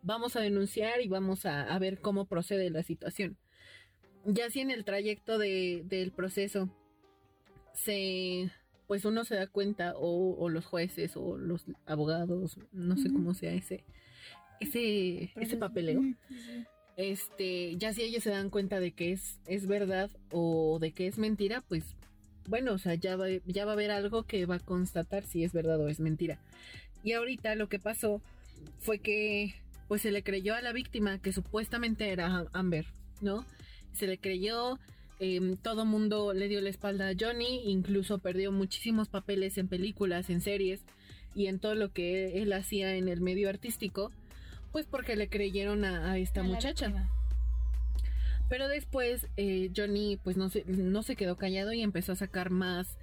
vamos 0.04 0.36
a 0.36 0.42
denunciar 0.42 1.02
y 1.02 1.08
vamos 1.10 1.46
a, 1.46 1.64
a 1.64 1.80
ver 1.80 2.00
cómo 2.00 2.26
procede 2.26 2.70
la 2.70 2.84
situación. 2.84 3.38
Ya 4.26 4.50
si 4.50 4.60
en 4.62 4.72
el 4.72 4.86
trayecto 4.86 5.38
de- 5.38 5.84
del 5.86 6.12
proceso 6.12 6.70
se, 7.74 8.50
pues 8.88 9.06
uno 9.06 9.24
se 9.26 9.36
da 9.36 9.48
cuenta, 9.48 9.94
o, 9.98 10.36
o 10.38 10.50
los 10.50 10.66
jueces, 10.66 11.14
o 11.16 11.38
los 11.38 11.66
abogados, 11.86 12.58
no 12.72 12.98
sé 12.98 13.12
cómo 13.12 13.34
sea 13.34 13.54
ese, 13.54 13.84
ese, 14.60 15.32
ese 15.36 15.58
papeleo 15.58 16.02
Mm. 16.02 16.16
Este, 17.02 17.76
ya 17.78 17.94
si 17.94 18.04
ellos 18.04 18.24
se 18.24 18.30
dan 18.30 18.50
cuenta 18.50 18.80
de 18.80 18.92
que 18.92 19.12
es, 19.12 19.40
es 19.48 19.68
verdad 19.68 20.10
o 20.32 20.78
de 20.80 20.92
que 20.92 21.08
es 21.08 21.18
mentira, 21.18 21.62
pues 21.68 21.96
bueno, 22.48 22.74
o 22.74 22.78
sea, 22.78 22.96
ya 22.96 23.16
va, 23.16 23.28
ya 23.46 23.66
va 23.66 23.72
a 23.72 23.74
haber 23.74 23.92
algo 23.92 24.24
que 24.24 24.46
va 24.46 24.56
a 24.56 24.60
constatar 24.60 25.26
si 25.26 25.44
es 25.44 25.54
verdad 25.54 25.80
o 25.80 25.88
es 25.88 26.00
mentira. 26.00 26.40
Y 27.04 27.14
ahorita 27.14 27.56
lo 27.56 27.70
que 27.70 27.80
pasó 27.80 28.22
fue 28.80 29.00
que 29.00 29.56
pues 29.88 30.04
se 30.04 30.12
le 30.12 30.24
creyó 30.24 30.56
a 30.56 30.62
la 30.62 30.72
víctima 30.72 31.20
que 31.20 31.34
supuestamente 31.34 32.10
era 32.10 32.46
Amber, 32.54 32.86
¿no? 33.20 33.46
Se 33.94 34.08
le 34.08 34.18
creyó, 34.18 34.80
em, 35.20 35.58
todo 35.58 35.86
mundo 35.86 36.34
le 36.34 36.48
dio 36.48 36.62
la 36.62 36.70
espalda 36.70 37.10
a 37.10 37.14
Johnny, 37.20 37.64
incluso 37.66 38.20
perdió 38.20 38.52
muchísimos 38.52 39.10
papeles 39.10 39.58
en 39.58 39.68
películas, 39.68 40.30
en 40.30 40.42
series 40.42 40.82
y 41.36 41.48
en 41.48 41.60
todo 41.60 41.76
lo 41.76 41.92
que 41.92 42.42
él 42.42 42.54
hacía 42.54 42.96
en 42.96 43.10
el 43.10 43.22
medio 43.22 43.50
artístico, 43.50 44.12
pues 44.72 44.86
porque 44.86 45.16
le 45.16 45.28
creyeron 45.30 45.84
a, 45.86 46.12
a 46.12 46.18
esta 46.18 46.42
A 46.42 46.44
muchacha. 46.44 47.10
Pero 48.50 48.68
después 48.68 49.28
eh, 49.38 49.72
Johnny 49.76 50.18
pues 50.24 50.36
no 50.38 50.50
se, 50.50 50.64
no 50.66 51.04
se 51.04 51.16
quedó 51.16 51.38
callado 51.38 51.72
y 51.74 51.82
empezó 51.82 52.12
a 52.12 52.16
sacar 52.16 52.50
más 52.50 52.98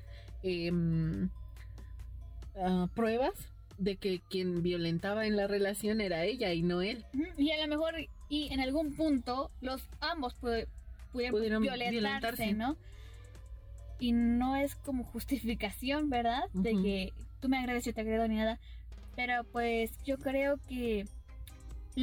ah, 2.56 2.88
pruebas 2.94 3.32
de 3.78 3.96
que 3.96 4.20
quien 4.28 4.62
violentaba 4.62 5.26
en 5.26 5.36
la 5.36 5.46
relación 5.46 6.00
era 6.00 6.24
ella 6.24 6.52
y 6.52 6.62
no 6.62 6.82
él. 6.82 7.04
Y 7.36 7.50
a 7.52 7.60
lo 7.64 7.68
mejor, 7.68 7.94
y 8.28 8.52
en 8.52 8.60
algún 8.60 8.94
punto, 8.94 9.50
los 9.60 9.82
ambos 10.00 10.34
pu- 10.40 10.66
pudieron, 11.12 11.38
Pudieron 11.38 11.62
violentarse, 11.62 11.90
violentarse. 11.90 12.52
¿no? 12.54 12.76
Y 14.00 14.12
no 14.12 14.56
es 14.56 14.74
como 14.74 15.04
justificación, 15.04 16.10
¿verdad? 16.10 16.42
De 16.52 16.70
que 16.82 17.12
tú 17.40 17.48
me 17.48 17.58
agredes, 17.58 17.84
yo 17.84 17.94
te 17.94 18.00
agredo 18.00 18.26
ni 18.28 18.36
nada. 18.36 18.58
Pero 19.16 19.44
pues 19.44 19.90
yo 20.04 20.18
creo 20.18 20.58
que 20.68 21.06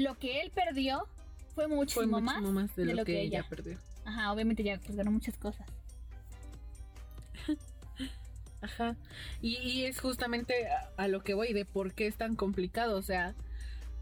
lo 0.02 0.18
que 0.20 0.42
él 0.42 0.52
perdió 0.54 1.08
fue 1.54 1.68
muchísimo, 1.68 2.20
Fue 2.20 2.22
muchísimo 2.22 2.52
más, 2.52 2.76
de, 2.76 2.86
de 2.86 2.92
lo, 2.94 3.00
lo 3.02 3.06
que, 3.06 3.14
que 3.14 3.22
ella 3.22 3.40
ella. 3.40 3.50
perdió. 3.50 3.78
Ajá, 4.06 4.32
obviamente 4.32 4.64
ya 4.64 4.78
pues 4.80 4.96
ganó 4.96 5.12
muchas 5.12 5.38
cosas. 5.38 5.66
Ajá. 8.62 8.96
Y, 9.42 9.58
y 9.58 9.86
es 9.86 10.00
justamente 10.00 10.68
a, 10.68 10.90
a 11.04 11.08
lo 11.08 11.24
que 11.24 11.34
voy 11.34 11.54
de 11.54 11.66
por 11.66 11.94
qué 11.94 12.08
es 12.08 12.16
tan 12.18 12.36
complicado. 12.36 12.98
O 12.98 13.02
sea, 13.02 13.36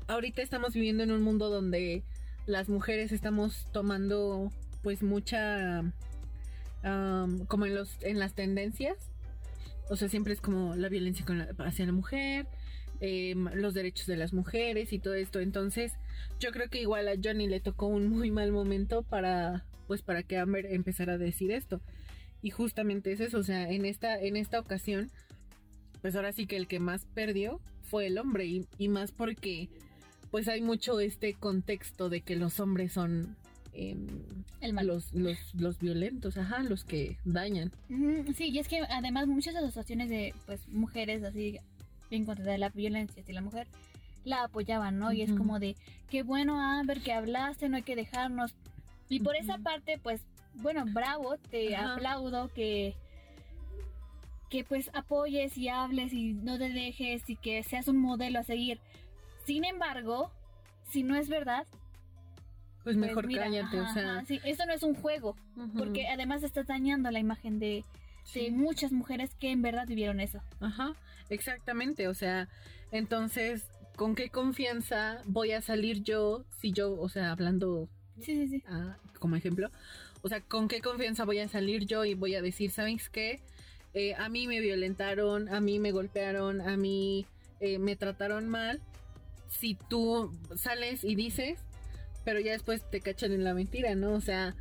ahorita 0.07 0.41
estamos 0.41 0.73
viviendo 0.73 1.03
en 1.03 1.11
un 1.11 1.21
mundo 1.21 1.49
donde 1.49 2.03
las 2.45 2.69
mujeres 2.69 3.11
estamos 3.11 3.67
tomando 3.71 4.51
pues 4.81 5.01
mucha 5.01 5.83
como 7.47 7.65
en 7.65 7.75
los 7.75 8.01
en 8.03 8.19
las 8.19 8.33
tendencias. 8.33 8.97
O 9.89 9.95
sea, 9.95 10.09
siempre 10.09 10.33
es 10.33 10.41
como 10.41 10.75
la 10.75 10.89
violencia 10.89 11.25
con 11.25 11.37
la- 11.39 11.49
hacia 11.65 11.85
la 11.85 11.91
mujer, 11.91 12.47
em, 12.99 13.45
los 13.55 13.73
derechos 13.73 14.07
de 14.07 14.17
las 14.17 14.33
mujeres 14.33 14.93
y 14.93 14.99
todo 14.99 15.13
esto. 15.15 15.39
Entonces, 15.39 15.93
yo 16.39 16.51
creo 16.51 16.69
que 16.69 16.81
igual 16.81 17.07
a 17.07 17.15
Johnny 17.21 17.47
le 17.47 17.59
tocó 17.59 17.87
un 17.87 18.07
muy 18.07 18.31
mal 18.31 18.51
momento 18.51 19.03
para 19.03 19.65
pues 19.87 20.01
para 20.01 20.23
que 20.23 20.37
Amber 20.37 20.65
empezara 20.67 21.13
a 21.13 21.17
decir 21.17 21.51
esto. 21.51 21.81
Y 22.41 22.49
justamente 22.49 23.11
es 23.11 23.19
eso, 23.19 23.37
o 23.37 23.43
sea, 23.43 23.69
en 23.69 23.85
esta, 23.85 24.19
en 24.19 24.35
esta 24.35 24.59
ocasión, 24.59 25.11
pues 26.01 26.15
ahora 26.15 26.33
sí 26.33 26.45
que 26.45 26.57
el 26.57 26.67
que 26.67 26.79
más 26.79 27.05
perdió 27.13 27.59
fue 27.83 28.07
el 28.07 28.17
hombre, 28.17 28.45
y, 28.45 28.65
y 28.77 28.89
más 28.89 29.11
porque 29.11 29.69
pues 30.31 30.47
hay 30.47 30.61
mucho 30.61 30.99
este 30.99 31.35
contexto 31.35 32.09
de 32.09 32.21
que 32.21 32.35
los 32.35 32.59
hombres 32.59 32.91
son 32.91 33.35
em, 33.73 34.07
El 34.61 34.73
mal. 34.73 34.87
los, 34.87 35.13
los, 35.13 35.37
los 35.53 35.79
violentos, 35.79 36.37
ajá, 36.37 36.63
los 36.63 36.83
que 36.83 37.17
dañan. 37.23 37.71
Sí, 38.35 38.49
y 38.49 38.59
es 38.59 38.67
que 38.67 38.79
además 38.89 39.27
muchas 39.27 39.55
asociaciones 39.55 40.09
de 40.09 40.33
pues 40.45 40.67
mujeres 40.67 41.23
así 41.23 41.59
en 42.15 42.25
contra 42.25 42.45
de 42.45 42.57
la 42.57 42.69
violencia 42.69 43.21
hacia 43.21 43.33
la 43.33 43.41
mujer 43.41 43.67
la 44.23 44.43
apoyaban, 44.43 44.99
¿no? 44.99 45.11
Y 45.11 45.21
es 45.21 45.29
Ujú. 45.31 45.37
como 45.39 45.59
de, 45.59 45.75
qué 46.09 46.23
bueno 46.23 46.59
Amber 46.59 47.01
que 47.01 47.13
hablaste, 47.13 47.67
no 47.69 47.77
hay 47.77 47.83
que 47.83 47.95
dejarnos. 47.95 48.55
Y 49.09 49.19
por 49.19 49.35
esa 49.35 49.55
Ujú. 49.55 49.63
parte, 49.63 49.99
pues, 50.01 50.21
bueno, 50.55 50.85
bravo, 50.87 51.35
te 51.51 51.75
Ajá. 51.75 51.95
aplaudo 51.95 52.49
que 52.53 52.95
que 54.49 54.63
pues 54.63 54.91
apoyes 54.93 55.57
y 55.57 55.67
hables 55.67 56.13
y 56.13 56.33
no 56.33 56.59
te 56.59 56.69
dejes 56.69 57.27
y 57.27 57.35
que 57.37 57.63
seas 57.63 57.87
un 57.87 57.97
modelo 57.97 58.37
a 58.39 58.43
seguir. 58.43 58.79
Sin 59.45 59.65
embargo, 59.65 60.29
si 60.89 61.01
no 61.01 61.15
es 61.15 61.27
verdad, 61.27 61.65
Pues 62.83 62.95
pues 62.95 62.97
mejor 62.97 63.25
mira, 63.25 63.45
cállate, 63.45 63.79
ajá, 63.79 63.89
o 63.89 63.93
sea. 63.93 64.11
ajá, 64.11 64.25
sí, 64.25 64.39
eso 64.43 64.65
no 64.67 64.73
es 64.73 64.83
un 64.83 64.93
juego, 64.93 65.35
porque 65.75 66.07
además 66.07 66.43
estás 66.43 66.67
dañando 66.67 67.09
la 67.09 67.19
imagen 67.19 67.57
de, 67.57 67.83
sí. 68.23 68.41
de 68.45 68.51
muchas 68.51 68.91
mujeres 68.91 69.35
que 69.39 69.51
en 69.51 69.61
verdad 69.61 69.87
vivieron 69.87 70.19
eso. 70.19 70.41
Ajá, 70.59 70.95
exactamente, 71.29 72.07
o 72.07 72.13
sea, 72.13 72.49
entonces, 72.91 73.65
¿con 73.95 74.15
qué 74.15 74.29
confianza 74.29 75.21
voy 75.25 75.51
a 75.51 75.61
salir 75.61 76.03
yo 76.03 76.45
si 76.59 76.71
yo, 76.73 76.99
o 76.99 77.09
sea, 77.09 77.31
hablando 77.31 77.89
Sí, 78.19 78.35
sí, 78.35 78.47
sí. 78.47 78.63
ah, 78.67 78.97
como 79.19 79.35
ejemplo, 79.35 79.69
o 80.21 80.29
sea, 80.29 80.41
¿con 80.41 80.67
qué 80.67 80.81
confianza 80.81 81.25
voy 81.25 81.39
a 81.39 81.47
salir 81.47 81.85
yo 81.85 82.05
y 82.05 82.13
voy 82.13 82.35
a 82.35 82.41
decir, 82.41 82.71
¿sabes 82.71 83.09
qué? 83.09 83.41
Eh, 83.93 84.15
a 84.15 84.29
mí 84.29 84.47
me 84.47 84.59
violentaron, 84.59 85.49
a 85.49 85.59
mí 85.59 85.79
me 85.79 85.91
golpearon, 85.91 86.61
a 86.61 86.77
mí 86.77 87.25
eh, 87.59 87.77
me 87.79 87.95
trataron 87.95 88.47
mal. 88.49 88.81
Si 89.49 89.75
tú 89.89 90.31
sales 90.55 91.03
y 91.03 91.15
dices, 91.15 91.59
pero 92.25 92.39
ya 92.39 92.53
después 92.53 92.89
te 92.89 93.01
cachan 93.01 93.33
en 93.33 93.43
la 93.43 93.53
mentira, 93.53 93.95
¿no? 93.95 94.13
O 94.13 94.21
sea, 94.21 94.55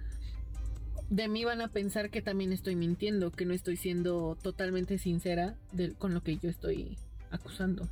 de 1.13 1.29
mí 1.29 1.45
van 1.45 1.61
a 1.61 1.69
pensar 1.69 2.09
que 2.09 2.23
también 2.23 2.53
estoy 2.53 2.75
mintiendo, 2.75 3.31
que 3.31 3.45
no 3.45 3.53
estoy 3.53 3.77
siendo 3.77 4.35
totalmente 4.43 4.97
sincera 4.97 5.57
de, 5.73 5.93
con 5.93 6.15
lo 6.15 6.23
que 6.23 6.39
yo 6.39 6.49
estoy 6.49 6.97
acusando. 7.31 7.87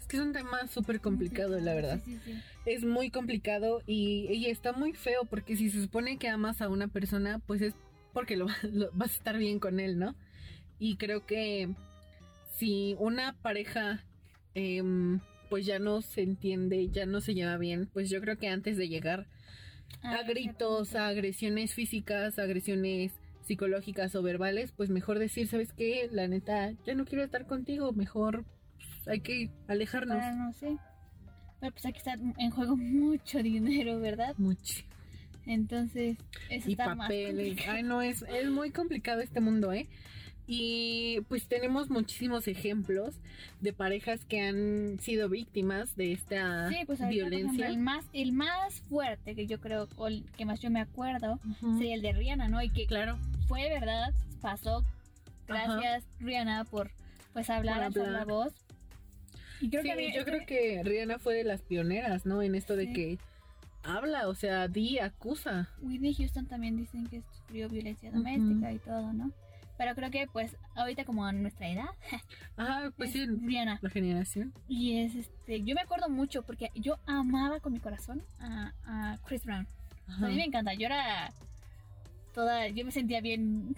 Es 0.00 0.06
que 0.06 0.16
es 0.16 0.22
un 0.22 0.32
tema 0.32 0.66
súper 0.68 1.00
complicado, 1.00 1.60
la 1.60 1.74
verdad. 1.74 2.00
Sí, 2.04 2.18
sí, 2.24 2.32
sí. 2.32 2.42
Es 2.64 2.82
muy 2.84 3.10
complicado 3.10 3.82
y, 3.86 4.26
y 4.32 4.46
está 4.46 4.72
muy 4.72 4.94
feo 4.94 5.26
porque 5.28 5.54
si 5.56 5.68
se 5.70 5.82
supone 5.82 6.16
que 6.16 6.28
amas 6.28 6.62
a 6.62 6.68
una 6.70 6.88
persona, 6.88 7.38
pues 7.40 7.60
es 7.60 7.74
porque 8.14 8.36
lo, 8.38 8.46
lo- 8.72 8.90
vas 8.92 9.10
a 9.12 9.16
estar 9.16 9.36
bien 9.36 9.58
con 9.58 9.80
él, 9.80 9.98
¿no? 9.98 10.14
Y 10.78 10.96
creo 10.96 11.26
que 11.26 11.68
si 12.56 12.96
una 12.98 13.34
pareja 13.42 14.02
em, 14.54 15.20
pues 15.50 15.66
ya 15.66 15.78
no 15.78 16.00
se 16.00 16.22
entiende, 16.22 16.88
ya 16.88 17.04
no 17.04 17.20
se 17.20 17.34
lleva 17.34 17.58
bien, 17.58 17.86
pues 17.92 18.08
yo 18.08 18.20
creo 18.22 18.38
que 18.38 18.48
antes 18.48 18.78
de 18.78 18.88
llegar 18.88 19.26
a 20.02 20.22
gritos, 20.22 20.94
a 20.94 21.08
agresiones 21.08 21.74
físicas, 21.74 22.38
a 22.38 22.42
agresiones 22.42 23.12
psicológicas 23.42 24.14
o 24.14 24.22
verbales, 24.22 24.72
pues 24.72 24.90
mejor 24.90 25.18
decir, 25.18 25.48
¿sabes 25.48 25.72
qué? 25.72 26.08
La 26.10 26.28
neta, 26.28 26.72
ya 26.86 26.94
no 26.94 27.04
quiero 27.04 27.24
estar 27.24 27.46
contigo, 27.46 27.92
mejor 27.92 28.44
pues, 28.76 29.08
hay 29.08 29.20
que 29.20 29.50
alejarnos. 29.68 30.18
Para 30.18 30.34
no 30.34 30.52
sé. 30.52 30.76
Pero 31.60 31.72
pues 31.72 31.86
aquí 31.86 31.98
está 31.98 32.14
en 32.38 32.50
juego 32.50 32.76
mucho 32.76 33.42
dinero, 33.42 34.00
¿verdad? 34.00 34.34
Mucho. 34.38 34.82
Entonces, 35.46 36.18
eso 36.50 36.68
y 36.68 36.72
está 36.72 36.94
más 36.94 37.08
papeles. 37.08 37.48
complicado. 37.48 37.76
Ay, 37.76 37.82
no, 37.82 38.02
es, 38.02 38.22
es 38.22 38.48
muy 38.48 38.70
complicado 38.70 39.20
este 39.20 39.40
mundo, 39.40 39.72
¿eh? 39.72 39.88
Y 40.46 41.20
pues 41.28 41.46
tenemos 41.46 41.88
muchísimos 41.88 42.48
ejemplos 42.48 43.14
de 43.60 43.72
parejas 43.72 44.24
que 44.24 44.40
han 44.40 44.98
sido 45.00 45.28
víctimas 45.28 45.94
de 45.96 46.12
esta 46.12 46.68
Sí, 46.68 46.78
pues 46.84 47.00
ahorita, 47.00 47.22
por 47.24 47.30
violencia. 47.30 47.66
ejemplo, 47.66 47.66
el 47.66 47.78
más, 47.78 48.04
el 48.12 48.32
más 48.32 48.80
fuerte 48.82 49.34
que 49.36 49.46
yo 49.46 49.60
creo, 49.60 49.88
o 49.96 50.08
el 50.08 50.24
que 50.36 50.44
más 50.44 50.60
yo 50.60 50.68
me 50.70 50.80
acuerdo, 50.80 51.38
Ujú. 51.48 51.78
sería 51.78 51.94
el 51.94 52.02
de 52.02 52.12
Rihanna, 52.12 52.48
¿no? 52.48 52.60
Y 52.62 52.70
que 52.70 52.86
Claro, 52.86 53.18
fue 53.46 53.68
verdad, 53.68 54.12
pasó. 54.40 54.84
Gracias, 55.46 56.04
Rihanna, 56.20 56.64
por 56.64 56.90
pues 57.32 57.48
hablar, 57.48 57.92
Por 57.92 58.02
hablar. 58.02 58.20
la 58.20 58.24
voz. 58.24 58.52
Y 59.60 59.70
creo 59.70 59.82
Sí, 59.82 59.90
que 59.90 59.96
mí- 59.96 60.12
yo 60.14 60.24
creo 60.24 60.44
que 60.44 60.82
Rihanna 60.82 61.18
fue 61.20 61.34
de 61.34 61.44
las 61.44 61.62
pioneras, 61.62 62.26
¿no? 62.26 62.42
En 62.42 62.54
esto 62.56 62.74
de 62.76 62.92
que 62.92 63.18
habla, 63.84 64.28
o 64.28 64.34
sea, 64.34 64.66
di, 64.68 64.98
acusa. 64.98 65.68
Whitney 65.80 66.14
Houston 66.14 66.46
también 66.46 66.76
dicen 66.76 67.06
que 67.06 67.22
sufrió 67.36 67.68
violencia 67.68 68.10
doméstica 68.10 68.72
y 68.72 68.78
todo, 68.80 69.12
¿no? 69.12 69.30
Pero 69.82 69.96
creo 69.96 70.10
que 70.12 70.28
pues 70.32 70.54
ahorita 70.76 71.04
como 71.04 71.24
a 71.26 71.32
nuestra 71.32 71.68
edad, 71.68 71.88
Ajá, 72.56 72.92
pues 72.96 73.08
es 73.08 73.14
sí, 73.14 73.26
Rihanna. 73.26 73.80
la 73.82 73.90
generación. 73.90 74.54
Y 74.68 74.98
es 75.00 75.16
este, 75.16 75.60
yo 75.64 75.74
me 75.74 75.80
acuerdo 75.80 76.08
mucho 76.08 76.44
porque 76.44 76.70
yo 76.76 76.98
amaba 77.04 77.58
con 77.58 77.72
mi 77.72 77.80
corazón 77.80 78.22
a, 78.38 78.72
a 78.84 79.18
Chris 79.26 79.44
Brown. 79.44 79.66
O 80.06 80.16
sea, 80.18 80.26
a 80.28 80.30
mí 80.30 80.36
me 80.36 80.44
encanta, 80.44 80.72
yo 80.74 80.86
era 80.86 81.32
toda, 82.32 82.68
yo 82.68 82.84
me 82.84 82.92
sentía 82.92 83.20
bien, 83.20 83.74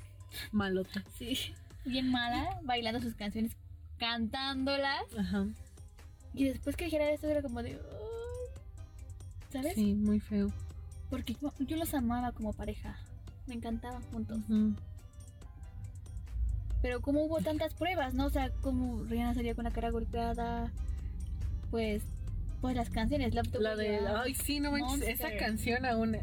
Malota. 0.52 1.02
sí, 1.16 1.54
bien 1.86 2.10
mala 2.10 2.60
bailando 2.64 3.00
sus 3.00 3.14
canciones, 3.14 3.56
cantándolas. 3.96 5.04
Ajá. 5.18 5.46
Y 6.34 6.44
después 6.44 6.76
que 6.76 6.84
dijera 6.84 7.10
esto 7.12 7.28
era 7.28 7.40
como 7.40 7.62
de, 7.62 7.80
¿sabes? 9.50 9.74
Sí, 9.74 9.94
muy 9.94 10.20
feo. 10.20 10.52
Porque 11.08 11.34
yo, 11.40 11.50
yo 11.60 11.78
los 11.78 11.94
amaba 11.94 12.32
como 12.32 12.52
pareja, 12.52 12.94
me 13.46 13.54
encantaban 13.54 14.02
juntos. 14.12 14.36
Ujú. 14.50 14.74
Pero 16.84 17.00
como 17.00 17.24
hubo 17.24 17.40
tantas 17.40 17.72
pruebas, 17.72 18.12
¿no? 18.12 18.26
O 18.26 18.30
sea, 18.30 18.50
como 18.60 19.04
Rihanna 19.04 19.32
salía 19.32 19.54
con 19.54 19.64
la 19.64 19.70
cara 19.70 19.88
golpeada, 19.88 20.70
pues, 21.70 22.02
pues 22.60 22.76
las 22.76 22.90
canciones, 22.90 23.32
La 23.32 23.74
de, 23.74 24.00
ay, 24.06 24.34
sí, 24.34 24.60
no 24.60 24.70
manches, 24.72 25.08
esa 25.08 25.34
canción 25.38 25.86
aún, 25.86 26.18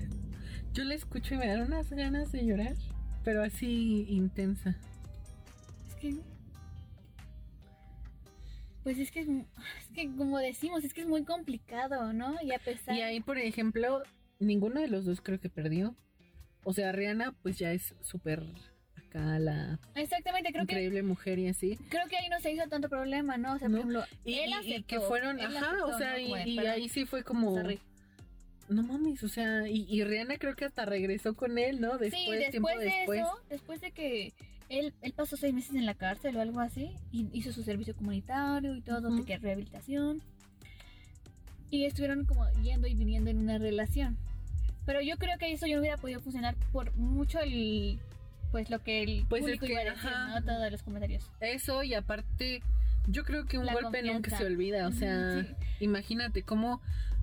yo 0.71 0.83
la 0.83 0.93
escucho 0.93 1.33
y 1.33 1.39
me 1.39 1.47
dan 1.47 1.61
unas 1.61 1.89
ganas 1.89 2.31
de 2.31 2.45
llorar, 2.45 2.75
pero 3.23 3.43
así 3.43 4.05
intensa. 4.07 4.75
Es 5.87 5.95
que. 5.95 6.15
Pues 8.83 8.99
es 8.99 9.09
que 9.09 9.21
es, 9.21 9.27
es 9.29 9.87
que 9.95 10.15
como 10.15 10.37
decimos, 10.37 10.83
es 10.83 10.93
que 10.93 11.01
es 11.01 11.07
muy 11.07 11.23
complicado, 11.23 12.13
¿no? 12.13 12.35
Y 12.43 12.53
a 12.53 12.59
pesar. 12.59 12.95
Y 12.95 13.01
ahí, 13.01 13.19
por 13.19 13.39
ejemplo, 13.39 14.03
ninguno 14.37 14.79
de 14.79 14.89
los 14.89 15.05
dos 15.05 15.21
creo 15.21 15.39
que 15.39 15.49
perdió. 15.49 15.95
O 16.63 16.71
sea, 16.71 16.91
Rihanna, 16.91 17.31
pues 17.41 17.57
ya 17.57 17.73
es 17.73 17.95
súper 18.01 18.43
Exactamente, 19.95 20.51
creo 20.51 20.65
que 20.65 20.73
increíble 20.73 21.03
mujer 21.03 21.39
y 21.39 21.47
así. 21.47 21.77
creo 21.89 22.07
que 22.07 22.17
ahí 22.17 22.29
no 22.29 22.39
se 22.39 22.51
hizo 22.51 22.67
tanto 22.67 22.89
problema, 22.89 23.37
¿no? 23.37 23.53
O 23.55 23.59
sea, 23.59 23.67
No. 23.67 23.81
por 23.81 23.91
ejemplo, 23.91 24.17
Y, 24.25 24.39
él 24.39 24.49
y 24.49 24.53
aceptó, 24.53 24.87
que 24.87 24.99
fueron, 25.01 25.39
él 25.39 25.45
ajá, 25.57 25.67
aceptó, 25.67 25.85
o 25.87 25.97
sea, 25.97 26.11
¿no? 26.13 26.17
y, 26.19 26.23
Como 26.23 26.35
de, 26.37 26.49
y 26.49 26.55
"Perdón, 26.55 26.71
ahí 26.73 26.89
sí 26.89 27.05
fue 27.05 27.23
como, 27.23 27.55
sorry". 27.55 27.79
no 28.69 28.83
mames, 28.83 29.23
o 29.23 29.27
sea, 29.29 29.67
y, 29.67 29.85
y 29.89 30.03
Rihanna 30.03 30.37
creo 30.37 30.55
que 30.55 30.65
hasta 30.65 30.85
regresó 30.85 31.33
con 31.35 31.57
él, 31.57 31.81
¿no? 31.81 31.97
Después, 31.97 32.11
sí, 32.45 32.49
tiempo 32.51 32.69
después 32.69 32.79
de 32.79 32.85
después. 32.85 33.19
eso, 33.21 33.39
después 33.49 33.81
de 33.81 33.91
que 33.91 34.33
él, 34.69 34.93
él 35.01 35.13
pasó 35.13 35.35
seis 35.35 35.53
meses 35.53 35.75
en 35.75 35.85
la 35.85 35.93
cárcel 35.95 36.37
o 36.37 36.41
algo 36.41 36.61
así, 36.61 36.91
y 37.11 37.27
hizo 37.33 37.51
su 37.51 37.63
servicio 37.63 37.93
comunitario 37.95 38.75
y 38.75 38.81
todo, 38.81 39.09
Ujú. 39.09 39.17
de 39.17 39.25
que 39.25 39.37
rehabilitación. 39.37 40.21
Y 41.69 41.85
estuvieron 41.85 42.25
como 42.25 42.45
yendo 42.63 42.87
y 42.87 42.93
viniendo 42.93 43.29
en 43.29 43.37
una 43.39 43.57
relación. 43.57 44.17
Pero 44.85 44.99
yo 45.01 45.17
creo 45.17 45.37
que 45.37 45.51
eso 45.51 45.67
ya 45.67 45.75
no 45.75 45.81
hubiera 45.81 45.97
podido 45.97 46.19
funcionar 46.19 46.55
por 46.71 46.93
mucho 46.97 47.39
el 47.39 47.99
pues 48.51 48.69
lo 48.69 48.79
que 48.83 49.03
el 49.03 49.25
Pues 49.29 49.41
es 49.41 49.45
público 49.57 49.65
que, 49.65 49.71
iba 49.73 49.81
a 49.81 49.85
decir, 49.85 50.09
ajá. 50.09 50.39
¿no? 50.39 50.45
Todos 50.45 50.71
los 50.71 50.83
comentarios. 50.83 51.29
Eso 51.39 51.83
y 51.83 51.93
aparte, 51.93 52.61
yo 53.07 53.23
creo 53.23 53.45
que 53.45 53.57
un 53.57 53.65
La 53.65 53.73
golpe 53.73 54.01
nunca 54.01 54.13
confianza. 54.13 54.37
se 54.37 54.45
olvida, 54.45 54.87
o 54.87 54.91
sea, 54.91 55.43
sí. 55.43 55.47
imagínate 55.79 56.43
cómo 56.43 56.81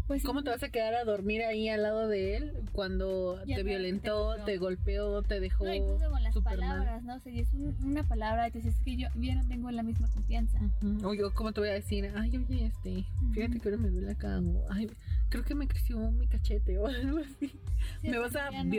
Pues 0.08 0.22
¿Cómo 0.22 0.42
te 0.42 0.48
vas 0.48 0.62
a 0.62 0.70
quedar 0.70 0.94
a 0.94 1.04
dormir 1.04 1.42
ahí 1.42 1.68
al 1.68 1.82
lado 1.82 2.08
de 2.08 2.36
él 2.38 2.52
cuando 2.72 3.44
Ya 3.44 3.56
te 3.56 3.62
violentó, 3.62 4.36
te 4.36 4.52
te 4.52 4.56
golpeó, 4.56 5.20
te 5.22 5.38
dejó 5.38 5.66
No, 5.66 5.74
incluso 5.74 6.08
con 6.10 6.22
las 6.22 6.32
súper 6.32 6.56
mal? 6.58 6.68
palabras, 6.78 7.02
¿no? 7.02 7.16
O 7.16 7.20
sea, 7.20 7.30
es 7.34 7.52
un- 7.52 7.76
una 7.84 8.02
palabra 8.04 8.48
y 8.48 8.50
te 8.52 8.58
dices 8.60 8.74
es 8.74 8.80
que 8.82 8.96
yo, 8.96 9.08
yo 9.16 9.34
no 9.34 9.46
tengo 9.46 9.70
la 9.70 9.82
misma 9.82 10.08
confianza. 10.08 10.58
Ujú. 10.80 11.08
O 11.08 11.12
yo, 11.12 11.34
¿cómo 11.34 11.52
te 11.52 11.60
voy 11.60 11.68
a 11.68 11.74
decir? 11.74 12.10
Ay, 12.16 12.38
oye, 12.38 12.64
este, 12.64 13.04
fíjate 13.34 13.52
Ujú. 13.56 13.60
que 13.60 13.68
ahora 13.68 13.82
me 13.82 13.90
duele 13.90 14.10
acá. 14.12 14.38
O, 14.40 14.64
ay, 14.70 14.90
creo 15.28 15.44
que 15.44 15.54
me 15.54 15.68
creció 15.68 15.98
mi 16.10 16.26
cachete 16.26 16.78
o 16.78 16.86
algo 17.12 17.18
así. 17.18 17.52
Sí, 18.00 18.08
¿Me 18.08 18.16
vas 18.16 18.34
a 18.34 18.50
ya 18.50 18.64
no- 18.64 18.70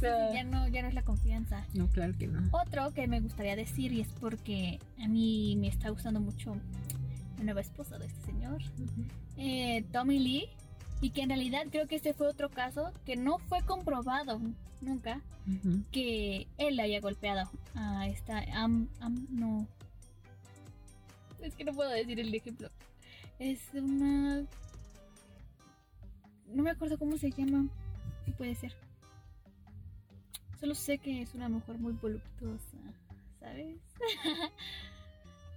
ya 0.00 0.44
no, 0.44 0.68
ya 0.68 0.82
no 0.82 0.88
es 0.88 0.94
la 0.94 1.02
confianza. 1.02 1.64
no, 1.74 1.88
claro 1.88 2.14
que 2.18 2.26
no. 2.26 2.48
Otro 2.52 2.92
que 2.92 3.06
me 3.06 3.20
gustaría 3.20 3.56
decir 3.56 3.92
y 3.92 4.00
es 4.00 4.08
porque 4.20 4.78
a 5.02 5.08
mí 5.08 5.56
me 5.58 5.68
está 5.68 5.90
gustando 5.90 6.20
mucho 6.20 6.56
la 7.38 7.44
nueva 7.44 7.60
esposa 7.60 7.98
de 7.98 8.06
este 8.06 8.20
señor, 8.26 8.62
eh, 9.36 9.84
Tommy 9.92 10.18
Lee, 10.18 10.48
y 11.00 11.10
que 11.10 11.22
en 11.22 11.28
realidad 11.30 11.64
creo 11.70 11.86
que 11.86 11.96
este 11.96 12.14
fue 12.14 12.28
otro 12.28 12.48
caso 12.50 12.92
que 13.04 13.16
no 13.16 13.38
fue 13.38 13.60
comprobado 13.62 14.40
nunca 14.80 15.20
que 15.92 16.48
él 16.58 16.80
haya 16.80 17.00
golpeado 17.00 17.48
a 17.74 18.08
esta 18.08 18.38
Am, 18.54 18.88
Am- 19.00 19.26
no. 19.30 19.66
Es 21.40 21.54
que 21.54 21.64
no 21.64 21.72
puedo 21.72 21.90
decir 21.90 22.18
el 22.18 22.34
ejemplo. 22.34 22.68
Es 23.38 23.60
una 23.74 24.42
no 26.48 26.62
me 26.62 26.70
acuerdo 26.70 26.96
cómo 26.98 27.16
se 27.18 27.30
llama 27.30 27.66
¿Qué 28.24 28.32
puede 28.32 28.54
ser 28.54 28.74
solo 30.58 30.74
sé 30.74 30.98
que 30.98 31.22
es 31.22 31.34
una 31.34 31.48
mujer 31.48 31.78
muy 31.78 31.92
voluptuosa 31.94 32.76
sabes 33.40 33.78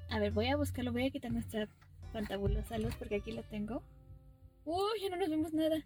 a 0.09 0.19
ver 0.19 0.31
voy 0.31 0.47
a 0.47 0.57
buscarlo 0.57 0.91
voy 0.91 1.07
a 1.07 1.11
quitar 1.11 1.31
nuestra 1.31 1.67
fantabulosa 2.13 2.77
luz 2.77 2.95
porque 2.95 3.15
aquí 3.15 3.31
la 3.31 3.43
tengo 3.43 3.81
uy 4.65 5.01
ya 5.01 5.09
no 5.09 5.17
nos 5.17 5.29
vemos 5.29 5.53
nada 5.53 5.77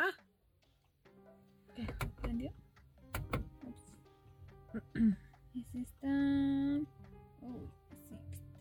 Ah, 0.00 0.14
¿Qué? 1.74 1.84
¿Prendió? 2.22 2.52
Ups. 3.66 3.96
Es 5.56 5.74
esta. 5.74 6.06
Uy, 7.40 7.68
sí, 7.90 8.14
está. 8.30 8.54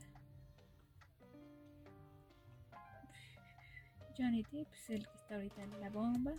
Johnny 4.18 4.42
Depp 4.52 4.74
es 4.74 4.90
el 4.90 5.08
que 5.08 5.16
está 5.16 5.36
ahorita 5.36 5.62
en 5.62 5.80
la 5.80 5.92
bomba. 5.92 6.34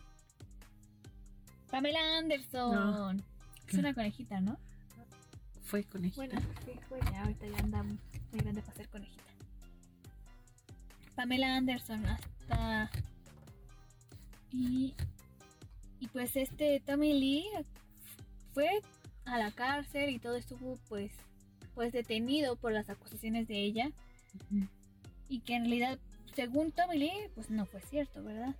Pamela 1.70 2.18
Anderson. 2.18 3.22
Es 3.68 3.74
una 3.74 3.94
conejita, 3.94 4.40
¿no? 4.40 4.59
fue 5.68 5.85
con 5.85 6.04
ella. 6.04 6.14
Bueno, 6.16 6.40
sí, 6.64 6.72
pues 6.88 7.02
ya 7.12 7.22
ahorita 7.22 7.46
ya 7.46 7.59
anda 7.59 7.83
muy 7.83 8.40
grande 8.40 8.62
para 8.62 8.76
ser 8.76 8.88
conejita. 8.88 9.22
Pamela 11.14 11.57
Anderson 11.57 12.04
hasta. 12.07 12.90
Y. 14.50 14.94
Y 16.00 16.09
pues 16.09 16.37
este 16.37 16.81
Tommy 16.81 17.12
Lee 17.12 17.44
fue 18.54 18.68
a 19.24 19.37
la 19.37 19.50
cárcel 19.50 20.11
y 20.11 20.18
todo 20.18 20.37
estuvo 20.37 20.78
pues 20.88 21.12
pues 21.74 21.92
detenido 21.92 22.57
por 22.57 22.72
las 22.72 22.88
acusaciones 22.88 23.48
de 23.48 23.57
ella 23.59 23.90
y 25.28 25.40
que 25.40 25.57
en 25.57 25.62
realidad 25.62 25.98
según 26.35 26.70
Tommy 26.70 26.98
Lee 26.98 27.31
pues 27.35 27.50
no 27.50 27.66
fue 27.66 27.81
cierto, 27.81 28.22
¿verdad? 28.22 28.54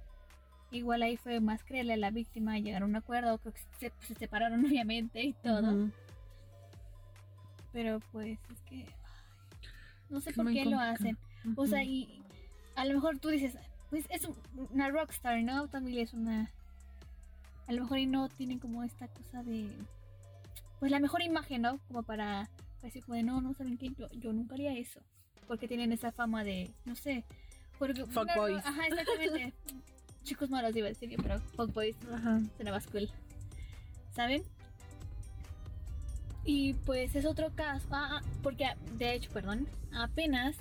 Igual 0.71 1.03
ahí 1.03 1.17
fue 1.17 1.41
más 1.41 1.65
creerle 1.65 1.95
a 1.95 1.97
la 1.97 2.11
víctima 2.11 2.59
y 2.59 2.63
llegar 2.63 2.83
a 2.83 2.87
un 2.87 2.95
acuerdo, 2.97 3.39
creo 3.39 3.55
que 3.55 3.61
se, 3.79 3.93
se 4.07 4.15
separaron 4.15 4.65
obviamente 4.67 5.23
y 5.23 5.33
todo. 5.33 5.63
Pero 7.73 8.01
pues 8.13 8.39
es 8.51 8.61
que 8.63 8.77
ay, 8.77 8.87
no 10.11 10.21
sé 10.21 10.31
Es 10.31 10.37
por 10.37 10.47
qué 10.53 10.65
lo 10.71 10.79
hacen. 10.81 11.17
O 11.57 11.67
sea, 11.67 11.83
y 11.85 12.23
a 12.75 12.85
lo 12.85 12.95
mejor 12.95 13.19
tú 13.19 13.29
dices, 13.29 13.57
pues 13.91 14.05
es 14.11 14.25
un- 14.25 14.37
una 14.71 14.89
rockstar, 14.91 15.43
¿no? 15.43 15.69
También 15.69 15.99
es 15.99 16.13
una... 16.13 16.51
A 17.67 17.73
lo 17.73 17.83
mejor 17.83 17.99
y 17.99 18.07
no 18.07 18.29
tienen 18.29 18.59
como 18.59 18.83
esta 18.85 19.09
cosa 19.09 19.43
de... 19.43 19.71
Pues 20.81 20.91
la 20.91 21.01
mejor 21.01 21.23
imagen, 21.23 21.63
¿no? 21.63 21.79
Como 21.89 22.03
para 22.03 22.49
decir 22.83 23.05
como 23.05 23.17
de, 23.17 23.23
no, 23.23 23.41
no, 23.41 23.53
¿saben 23.55 23.77
qué? 23.79 23.91
Yo, 23.99 24.09
yo 24.13 24.33
nunca 24.33 24.55
haría 24.55 24.73
eso. 24.75 25.01
Porque 25.47 25.69
tienen 25.69 25.93
esa 25.93 26.13
fama 26.13 26.45
de, 26.45 26.71
no 26.85 26.95
sé... 26.95 27.25
Porque. 27.79 28.05
Ajá, 28.65 28.87
exactamente. 28.89 29.53
Chicos 30.29 30.51
malos 30.51 30.77
iba 30.77 30.87
a 30.87 30.91
decir 30.91 31.09
yo, 31.09 31.17
pero 31.23 31.41
fuckboys 31.57 31.97
Ajá. 32.13 32.41
suena 32.57 32.71
más 32.71 32.87
cool. 32.89 33.09
¿Saben? 34.15 34.43
Y 36.45 36.75
pues 36.85 37.15
es 37.17 37.25
otro 37.25 37.51
caso. 37.55 37.87
Ah, 37.91 38.19
ah, 38.21 38.23
porque 38.43 38.67
de 38.99 39.15
hecho, 39.15 39.31
perdón, 39.33 39.67
apenas 39.93 40.55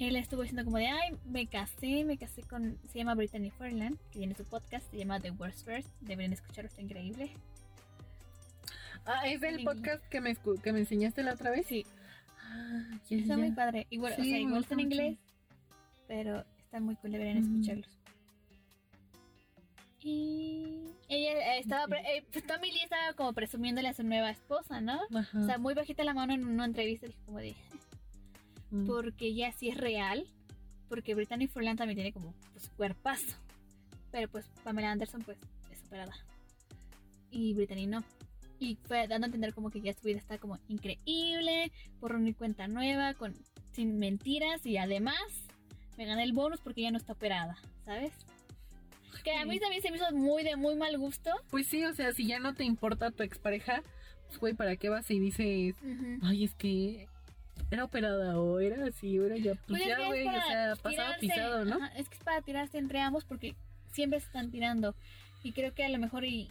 él 0.00 0.16
estuvo 0.16 0.42
diciendo 0.42 0.64
como 0.64 0.78
de, 0.78 0.88
ay, 0.88 1.16
me 1.24 1.46
casé, 1.46 2.04
me 2.04 2.18
casé 2.18 2.42
con. 2.42 2.78
Se 2.90 2.98
llama 2.98 3.14
Brittany 3.14 3.50
Furlan, 3.50 3.96
que 4.10 4.18
tiene 4.18 4.34
su 4.34 4.44
podcast, 4.44 4.90
se 4.90 4.96
llama 4.98 5.20
The 5.20 5.30
Worst 5.30 5.64
First. 5.64 5.88
Deberían 6.00 6.32
escucharlo, 6.32 6.68
está 6.68 6.82
increíble. 6.82 7.30
Ah, 9.06 9.28
es 9.28 9.40
del 9.40 9.62
podcast 9.62 10.04
que 10.08 10.20
me, 10.20 10.34
que 10.34 10.72
me 10.72 10.80
enseñaste 10.80 11.22
la 11.22 11.34
otra 11.34 11.50
vez. 11.52 11.66
Sí, 11.66 11.86
Ah, 12.52 12.98
está 13.08 13.36
muy 13.36 13.52
padre. 13.52 13.86
Igual, 13.90 14.14
Sí, 14.16 14.22
o 14.22 14.24
sea, 14.24 14.38
igual 14.38 14.62
está 14.62 14.74
en 14.74 14.80
inglés, 14.80 15.18
pero 16.08 16.44
está 16.58 16.80
muy 16.80 16.96
cool, 16.96 17.12
deberían 17.12 17.38
escucharlos. 17.38 17.99
Y 20.02 20.92
ella 21.08 21.54
eh, 21.56 21.58
estaba, 21.58 21.96
eh, 21.98 22.24
pues 22.32 22.46
Tommy 22.46 22.70
Lee 22.72 22.82
estaba 22.84 23.12
como 23.14 23.32
presumiéndole 23.32 23.88
a 23.88 23.94
su 23.94 24.02
nueva 24.02 24.30
esposa, 24.30 24.80
¿no? 24.80 25.00
Ajá. 25.14 25.38
O 25.38 25.44
sea, 25.44 25.58
muy 25.58 25.74
bajita 25.74 26.04
la 26.04 26.14
mano 26.14 26.32
en 26.32 26.44
una 26.46 26.64
entrevista, 26.64 27.06
dije 27.06 27.18
como 27.26 27.38
de, 27.38 27.54
Mm. 28.70 28.86
porque 28.86 29.34
ya 29.34 29.50
sí 29.52 29.68
es 29.68 29.76
real, 29.76 30.26
porque 30.88 31.14
Brittany 31.14 31.48
Furlan 31.48 31.76
también 31.76 31.96
tiene 31.96 32.12
como 32.12 32.34
pues 32.52 32.68
cuerpazo, 32.76 33.36
pero 34.12 34.28
pues 34.28 34.46
Pamela 34.62 34.92
Anderson 34.92 35.22
pues 35.22 35.38
es 35.72 35.82
operada 35.86 36.14
y 37.32 37.52
Brittany 37.54 37.86
no. 37.86 38.04
Y 38.60 38.76
fue 38.84 39.08
dando 39.08 39.24
a 39.24 39.28
entender 39.28 39.54
como 39.54 39.70
que 39.70 39.80
ya 39.80 39.92
su 39.92 40.02
vida 40.02 40.18
está 40.18 40.38
como 40.38 40.58
increíble, 40.68 41.72
por 41.98 42.14
una 42.14 42.32
cuenta 42.34 42.68
nueva, 42.68 43.14
con 43.14 43.34
sin 43.72 43.98
mentiras 43.98 44.64
y 44.66 44.76
además 44.76 45.16
me 45.96 46.04
gané 46.06 46.22
el 46.22 46.32
bonus 46.32 46.60
porque 46.60 46.82
ya 46.82 46.90
no 46.92 46.98
está 46.98 47.14
operada, 47.14 47.56
¿sabes? 47.84 48.12
Que 49.24 49.36
a 49.36 49.44
mí 49.44 49.58
también 49.58 49.82
se 49.82 49.90
me 49.90 49.96
hizo 49.96 50.10
muy 50.12 50.42
de 50.42 50.56
muy 50.56 50.74
mal 50.76 50.96
gusto. 50.98 51.30
Pues 51.50 51.66
sí, 51.66 51.84
o 51.84 51.92
sea, 51.92 52.12
si 52.12 52.26
ya 52.26 52.38
no 52.38 52.54
te 52.54 52.64
importa 52.64 53.10
tu 53.10 53.22
expareja, 53.22 53.82
pues 54.28 54.38
güey, 54.38 54.54
¿para 54.54 54.76
qué 54.76 54.88
vas 54.88 55.10
y 55.10 55.18
dices, 55.18 55.74
ay, 56.22 56.44
es 56.44 56.54
que 56.54 57.08
era 57.70 57.84
operada 57.84 58.38
o 58.38 58.60
era 58.60 58.86
así, 58.86 59.18
o 59.18 59.26
era 59.26 59.36
ya, 59.36 59.54
pues, 59.54 59.66
Pues 59.68 59.82
es 59.82 59.88
ya, 59.88 60.06
güey, 60.06 60.26
o 60.26 60.32
sea, 60.32 60.76
pasado 60.82 61.14
pisado, 61.20 61.64
¿no? 61.64 61.76
ajá, 61.76 61.92
es 61.96 62.08
que 62.08 62.16
es 62.16 62.24
para 62.24 62.40
tirarse 62.42 62.78
entre 62.78 63.00
ambos 63.00 63.24
porque 63.24 63.54
siempre 63.92 64.20
se 64.20 64.26
están 64.26 64.50
tirando. 64.50 64.94
Y 65.42 65.52
creo 65.52 65.74
que 65.74 65.84
a 65.84 65.88
lo 65.88 65.98
mejor 65.98 66.24
y, 66.24 66.50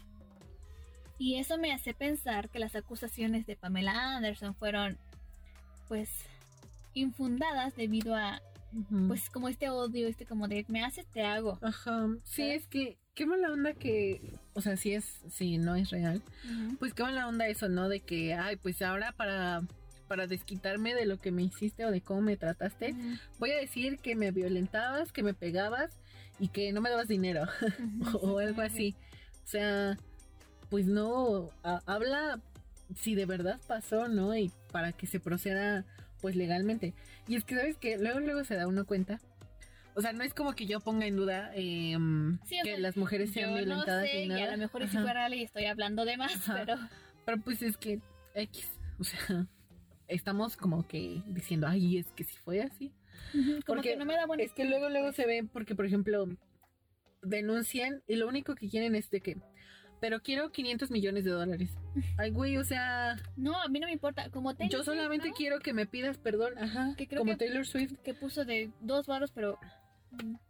y 1.18 1.36
eso 1.36 1.58
me 1.58 1.74
hace 1.74 1.94
pensar 1.94 2.50
que 2.50 2.60
las 2.60 2.76
acusaciones 2.76 3.46
de 3.46 3.56
Pamela 3.56 4.16
Anderson 4.16 4.56
fueron 4.56 4.98
pues 5.88 6.10
infundadas 6.94 7.76
debido 7.76 8.16
a 8.16 8.42
Pues 9.08 9.30
como 9.30 9.50
este 9.50 9.70
odio, 9.70 10.08
este 10.08 10.26
como 10.26 10.48
de 10.48 10.66
me 10.68 10.84
haces 10.84 11.06
te 11.08 11.24
hago. 11.24 11.58
Ajá, 11.62 12.08
sí, 12.24 12.44
¿Sabes? 12.44 12.62
es 12.64 12.68
que, 12.68 12.98
qué 13.16 13.26
mala 13.26 13.52
onda 13.52 13.74
que, 13.74 14.34
o 14.54 14.62
sea, 14.62 14.78
si 14.78 14.94
es, 14.94 15.06
si 15.32 15.58
no 15.58 15.76
es 15.76 15.90
real, 15.90 16.22
pues 16.80 16.94
qué 16.94 17.04
mala 17.04 17.28
onda 17.28 17.48
eso, 17.48 17.68
¿no? 17.70 17.90
De 17.90 18.00
que, 18.02 18.34
ay, 18.36 18.56
pues 18.58 18.82
ahora 18.82 19.12
para, 19.14 19.64
para 20.08 20.28
desquitarme 20.28 20.94
de 20.94 21.06
lo 21.06 21.20
que 21.20 21.32
me 21.32 21.44
hiciste 21.44 21.86
o 21.86 21.92
de 21.92 22.02
cómo 22.02 22.22
me 22.22 22.38
trataste, 22.38 22.92
Ujú. 22.92 23.18
voy 23.40 23.52
a 23.52 23.58
decir 23.58 23.98
que 24.00 24.16
me 24.16 24.32
violentabas, 24.32 25.12
que 25.12 25.24
me 25.24 25.34
pegabas 25.34 26.00
y 26.40 26.50
que 26.50 26.72
no 26.72 26.82
me 26.82 26.90
dabas 26.90 27.08
dinero 27.08 27.46
o 28.22 28.40
algo 28.40 28.62
así. 28.62 28.96
O 29.44 29.48
sea, 29.48 29.98
pues 30.70 30.86
no, 30.86 31.50
ha- 31.64 31.82
habla 31.88 32.40
si 32.96 33.16
de 33.16 33.26
verdad 33.26 33.60
pasó, 33.68 34.08
¿no? 34.08 34.36
Y 34.36 34.52
para 34.72 34.92
que 34.92 35.08
se 35.08 35.20
proceda 35.20 35.86
pues 36.22 36.36
legalmente. 36.36 36.94
Y 37.28 37.36
es 37.36 37.44
que, 37.46 37.56
¿sabes 37.56 37.78
que 37.78 37.98
Luego, 37.98 38.20
luego 38.20 38.44
se 38.44 38.56
da 38.56 38.68
uno 38.68 38.86
cuenta. 38.86 39.20
O 39.96 40.02
sea, 40.02 40.14
no 40.14 40.24
es 40.24 40.34
como 40.34 40.54
que 40.54 40.66
yo 40.66 40.80
ponga 40.80 41.08
en 41.08 41.16
duda 41.16 41.52
em, 41.56 42.40
Sí, 42.46 42.58
que 42.64 42.72
sea, 42.72 42.80
las 42.80 42.96
mujeres 42.96 43.32
sean 43.32 43.50
Yo 43.50 43.56
no 43.56 43.66
violentadas 43.66 44.06
sé, 44.10 44.16
ni 44.16 44.24
y 44.24 44.28
nada. 44.30 44.44
a 44.48 44.52
lo 44.52 44.58
mejor 44.58 44.88
fue 44.88 45.14
real 45.14 45.34
y 45.34 45.44
estoy 45.44 45.66
hablando 45.66 46.06
de 46.06 46.16
más, 46.18 46.34
Ajá. 46.36 46.56
pero 46.60 46.76
Pero 47.26 47.42
pues 47.42 47.62
es 47.62 47.76
que 47.78 48.00
X, 48.36 48.70
o 49.00 49.04
sea, 49.04 49.48
estamos 50.08 50.56
como 50.56 50.88
que 50.88 51.22
diciendo, 51.28 51.68
ay, 51.68 51.98
es 51.98 52.08
que 52.14 52.24
si 52.24 52.38
fue 52.38 52.62
así. 52.62 52.94
ujú, 53.34 53.52
como 53.52 53.62
Porque 53.66 53.90
que 53.92 53.98
no 53.98 54.06
me 54.06 54.16
da 54.16 54.26
buena 54.26 54.44
Es 54.44 54.54
que 54.54 54.64
luego, 54.66 54.90
luego 54.90 55.12
se 55.12 55.26
ve, 55.26 55.44
porque 55.52 55.76
por 55.76 55.86
ejemplo, 55.86 56.28
denuncian 57.22 58.02
y 58.08 58.16
lo 58.16 58.28
único 58.28 58.56
que 58.56 58.70
quieren 58.70 58.96
es 58.96 59.10
de 59.10 59.22
que, 59.22 59.38
pero 60.00 60.22
quiero 60.22 60.52
500 60.52 60.92
millones 60.92 61.24
de 61.26 61.32
dólares. 61.32 61.70
Ay, 62.18 62.32
güey, 62.32 62.58
o 62.58 62.64
sea, 62.64 63.18
No, 63.36 63.60
a 63.62 63.68
mí 63.68 63.80
no 63.80 63.88
me 63.88 63.94
importa. 63.94 64.30
Como 64.30 64.56
Taylor 64.56 64.72
yo 64.72 64.84
Swift, 64.84 64.98
solamente 64.98 65.30
¿no? 65.30 65.36
quiero 65.36 65.60
que 65.60 65.74
me 65.74 65.86
pidas 65.86 66.18
perdón, 66.18 66.58
ajá, 66.58 66.94
Que 66.98 67.08
creo 67.08 67.20
como 67.20 67.34
que- 67.34 67.46
Taylor 67.46 67.66
Swift. 67.66 67.94
que 68.04 68.14
puso 68.14 68.46
de 68.46 68.72
dos 68.82 69.08
varos, 69.08 69.32
pero. 69.32 69.58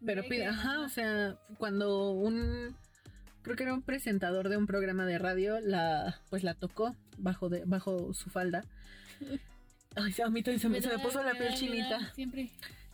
Pero 0.05 0.21
de 0.23 0.27
pide, 0.29 0.41
que- 0.43 0.47
ajá, 0.47 0.79
o 0.81 0.89
sea, 0.89 1.37
cuando 1.57 2.11
un, 2.11 2.75
creo 3.41 3.55
que 3.57 3.63
era 3.63 3.73
un 3.73 3.81
presentador 3.81 4.47
de 4.49 4.57
un 4.57 4.67
programa 4.67 5.05
de 5.05 5.17
radio, 5.17 5.59
la, 5.59 6.19
pues 6.29 6.43
la 6.43 6.53
tocó 6.53 6.95
bajo 7.17 7.49
de, 7.49 7.63
bajo 7.65 8.13
su 8.13 8.29
falda. 8.29 8.63
Ay, 9.95 10.13
a 10.23 10.29
mí 10.29 10.43
también 10.43 10.59
se 10.61 10.69
me, 10.69 10.81
se 10.81 10.87
me 10.87 10.99
puso 10.99 11.21
la 11.23 11.33
piel 11.33 11.53
chinita. 11.55 12.13
Siempre. 12.13 12.51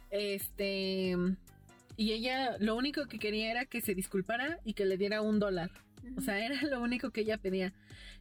Este, 0.09 1.15
y 1.97 2.11
ella, 2.13 2.57
lo 2.59 2.75
único 2.75 3.05
que 3.07 3.19
quería 3.19 3.51
era 3.51 3.65
que 3.65 3.81
se 3.81 3.93
disculpara 3.93 4.59
y 4.63 4.73
que 4.73 4.85
le 4.85 4.97
diera 4.97 5.21
un 5.21 5.39
dólar. 5.39 5.69
O 6.17 6.21
sea, 6.21 6.43
era 6.45 6.61
lo 6.63 6.81
único 6.81 7.11
que 7.11 7.21
ella 7.21 7.37
pedía. 7.37 7.73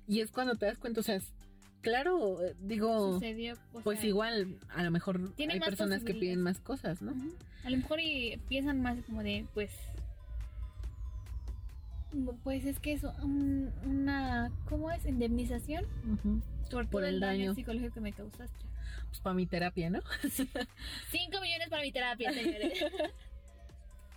Y 0.09 0.21
es 0.21 0.31
cuando 0.31 0.57
te 0.57 0.67
das 0.67 0.79
cuenta, 0.79 1.01
o 1.01 1.03
sea, 1.03 1.17
es- 1.17 1.33
claro, 1.81 2.43
eh, 2.45 2.55
digo, 2.61 3.15
sucedió. 3.15 3.55
pues 3.83 4.01
sea, 4.01 4.09
igual, 4.09 4.59
a 4.71 4.83
lo 4.83 4.91
mejor 4.91 5.21
hay 5.39 5.61
personas 5.61 6.03
que 6.05 6.15
piden 6.15 6.41
más 6.43 6.61
cosas, 6.61 7.01
¿no? 7.03 7.13
A 7.65 7.71
lo 7.71 7.77
mejor 7.79 8.01
y 8.01 8.39
piensan 8.49 8.81
más 8.83 8.99
como 9.07 9.23
de, 9.23 9.47
pues. 9.55 9.71
Pues 12.45 12.65
es 12.65 12.79
que 12.79 12.93
es 12.93 13.03
un- 13.23 13.73
una. 13.85 14.53
¿Cómo 14.69 14.91
es? 14.91 15.05
Indemnización 15.05 15.85
Ujú. 16.13 16.41
por, 16.71 16.87
Por 16.89 17.03
todo 17.03 17.07
el 17.07 17.19
daño. 17.21 17.55
psicológico 17.55 17.95
que 17.95 18.01
me 18.01 18.13
causaste. 18.13 18.65
Pues 19.09 19.21
para 19.21 19.35
mi 19.35 19.47
terapia, 19.47 19.91
¿no? 19.91 20.01
5 20.31 21.41
millones 21.41 21.69
para 21.71 21.83
mi 21.83 21.91
terapia, 21.93 22.33
señores. 22.33 22.73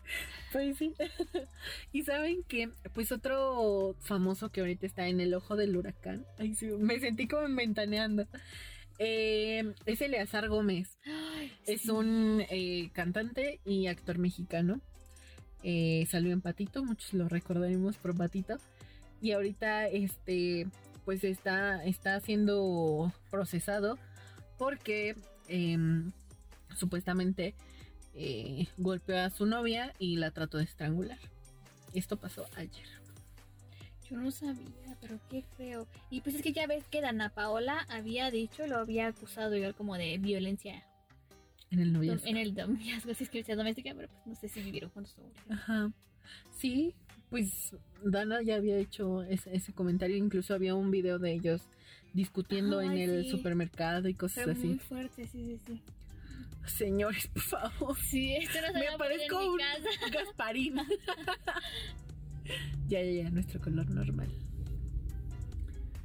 Pues 0.51 0.77
sí. 0.77 0.93
y 1.91 2.03
saben 2.03 2.43
que, 2.43 2.69
pues 2.93 3.11
otro 3.11 3.95
famoso 3.99 4.49
que 4.49 4.61
ahorita 4.61 4.85
está 4.85 5.07
en 5.07 5.19
el 5.19 5.33
ojo 5.33 5.55
del 5.57 5.75
huracán. 5.75 6.25
Ay, 6.37 6.55
sí, 6.55 6.67
me 6.67 6.99
sentí 6.99 7.27
como 7.27 7.53
ventaneando. 7.53 8.25
Eh, 8.99 9.73
es 9.85 10.01
Eleazar 10.01 10.47
Gómez. 10.47 10.97
Ay, 11.05 11.51
Es 11.65 11.81
sí. 11.81 11.89
un 11.89 12.43
eh, 12.49 12.89
cantante 12.93 13.59
y 13.65 13.87
actor 13.87 14.17
mexicano. 14.17 14.79
Eh, 15.63 16.07
salió 16.09 16.31
en 16.31 16.41
Patito, 16.41 16.83
muchos 16.83 17.13
lo 17.13 17.27
recordaremos 17.27 17.97
por 17.97 18.15
Patito. 18.15 18.57
Y 19.21 19.31
ahorita, 19.31 19.87
este, 19.87 20.67
pues 21.03 21.23
está, 21.23 21.83
está 21.83 22.19
siendo 22.21 23.11
procesado 23.29 23.97
porque 24.57 25.15
em, 25.47 26.11
supuestamente 26.75 27.53
eh, 28.17 28.67
golpeó 28.77 29.17
a 29.19 29.29
su 29.29 29.45
novia 29.45 29.93
y 29.99 30.17
la 30.17 30.31
trató 30.31 30.57
de 30.57 30.63
estrangular. 30.63 31.19
Esto 31.93 32.17
pasó 32.17 32.45
ayer. 32.55 32.85
Yo 34.09 34.17
no 34.17 34.31
sabía, 34.31 34.97
pero 35.01 35.19
qué 35.29 35.43
feo. 35.57 35.87
Y 36.09 36.21
pues 36.21 36.35
es 36.35 36.41
que 36.41 36.53
ya 36.53 36.65
ves 36.65 36.85
que 36.89 37.01
Dana 37.01 37.29
Paola 37.29 37.85
había 37.89 38.31
dicho, 38.31 38.65
lo 38.67 38.77
había 38.77 39.07
acusado 39.07 39.55
igual 39.55 39.75
como 39.75 39.95
de 39.97 40.17
violencia 40.17 40.83
En 41.71 41.79
el 41.79 41.91
noviazgo. 41.93 42.25
en 42.27 42.37
el 42.37 42.55
noviazgo, 42.55 43.13
si 43.13 43.23
es 43.25 43.29
que 43.29 43.43
doméstica, 43.55 43.93
pero 43.95 44.07
pues 44.07 44.25
no 44.25 44.35
sé 44.35 44.47
si 44.47 44.61
vivieron 44.61 44.89
juntos 44.91 45.15
o. 45.19 45.53
Ajá. 45.53 45.91
Sí, 46.57 46.95
pues 47.29 47.75
Dana 48.03 48.41
ya 48.41 48.55
había 48.55 48.77
hecho 48.77 49.23
ese, 49.23 49.53
ese 49.55 49.73
comentario. 49.73 50.15
Incluso 50.15 50.53
había 50.53 50.75
un 50.75 50.89
video 50.89 51.19
de 51.19 51.33
ellos 51.33 51.61
discutiendo 52.13 52.81
en 52.81 52.93
el 52.93 53.29
supermercado 53.29 54.07
y 54.07 54.13
cosas 54.13 54.45
Pero 54.45 54.55
muy 54.59 54.69
así. 54.75 54.79
fuerte, 54.79 55.27
sí, 55.27 55.45
sí, 55.45 55.59
sí. 55.65 55.81
Señores, 56.67 57.27
por 57.27 57.41
favor. 57.43 57.97
Sí, 57.97 58.35
esto 58.35 58.59
no 58.61 58.67
se 58.67 58.73
Me 58.73 58.79
poner 58.79 58.91
en 58.91 58.97
parezco 58.97 59.39
mi 59.39 59.47
un 59.47 59.57
casa. 59.57 59.89
Gasparín. 60.13 60.75
ya, 62.87 63.01
ya, 63.01 63.23
ya, 63.23 63.29
nuestro 63.29 63.59
color 63.61 63.89
normal. 63.89 64.29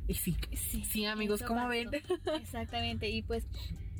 Y 0.08 0.14
sí, 0.14 0.36
Sí, 0.54 0.84
sí, 0.84 1.06
amigos, 1.06 1.42
¿cómo 1.42 1.66
ven? 1.68 1.88
Exactamente, 2.40 3.08
y 3.08 3.22
pues 3.22 3.44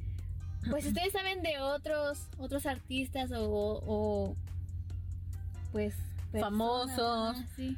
pues 0.70 0.86
ustedes 0.86 1.12
saben 1.12 1.42
de 1.42 1.58
otros 1.60 2.28
otros 2.38 2.66
artistas 2.66 3.30
o, 3.32 3.82
o 3.86 4.36
pues 5.72 5.94
personas, 6.30 6.96
Famosos. 6.96 7.36
sí, 7.56 7.76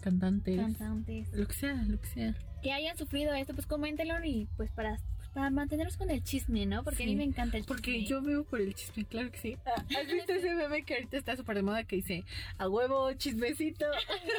Cantantes. 0.00 0.56
cantantes 0.58 1.32
Lo 1.32 1.46
que 1.46 1.54
sea, 1.54 1.74
lo 1.86 2.00
que 2.00 2.06
sea. 2.08 2.34
que 2.62 2.72
hayan 2.72 2.96
sufrido 2.96 3.34
esto, 3.34 3.54
pues 3.54 3.66
coméntenlo 3.66 4.22
y 4.24 4.46
pues 4.56 4.70
para 4.70 4.98
para 5.34 5.50
mantenernos 5.50 5.96
con 5.96 6.10
el 6.10 6.22
chisme, 6.22 6.64
¿no? 6.64 6.84
Porque 6.84 7.02
a 7.02 7.06
mí 7.06 7.16
me 7.16 7.24
encanta 7.24 7.56
el 7.56 7.64
chisme. 7.64 7.74
Porque 7.74 8.04
yo 8.04 8.22
vivo 8.22 8.44
por 8.44 8.60
el 8.60 8.74
chisme, 8.74 9.04
claro 9.04 9.30
que 9.32 9.38
sí. 9.38 9.56
Ah, 9.66 9.84
¿Has 9.98 10.06
visto 10.12 10.32
ese 10.32 10.54
meme 10.54 10.84
que 10.84 10.94
ahorita 10.94 11.16
está 11.16 11.36
súper 11.36 11.56
de 11.56 11.62
moda 11.62 11.82
que 11.82 11.96
dice 11.96 12.24
a 12.56 12.68
huevo, 12.68 13.12
chismecito? 13.14 13.84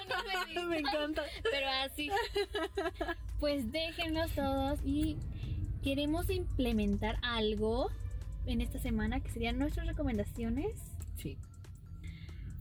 No, 0.09 0.15
no 0.15 0.45
visto. 0.45 0.63
Me 0.69 0.79
encanta. 0.79 1.23
Pero 1.43 1.67
así. 1.83 2.09
Pues 3.39 3.71
déjenlos 3.71 4.31
todos 4.31 4.79
y 4.85 5.17
queremos 5.83 6.29
implementar 6.29 7.17
algo 7.21 7.91
en 8.45 8.61
esta 8.61 8.79
semana 8.79 9.19
que 9.19 9.29
serían 9.29 9.59
nuestras 9.59 9.87
recomendaciones. 9.87 10.71
Sí. 11.17 11.37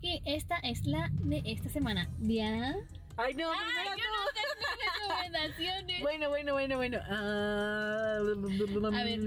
Y 0.02 0.20
esta 0.24 0.56
es 0.58 0.84
la 0.86 1.10
de 1.20 1.42
esta 1.44 1.68
semana. 1.68 2.10
¿Ya? 2.20 2.74
Ay, 3.16 3.34
no, 3.34 3.50
Ay, 3.52 3.88
yo 3.96 4.04
no 4.04 4.32
tengo 4.34 5.08
recomendaciones. 5.08 6.00
Bueno, 6.02 6.28
bueno, 6.28 6.52
bueno, 6.52 6.76
bueno. 6.76 6.98
Ah, 7.08 8.18
A 8.18 9.04
ver. 9.04 9.20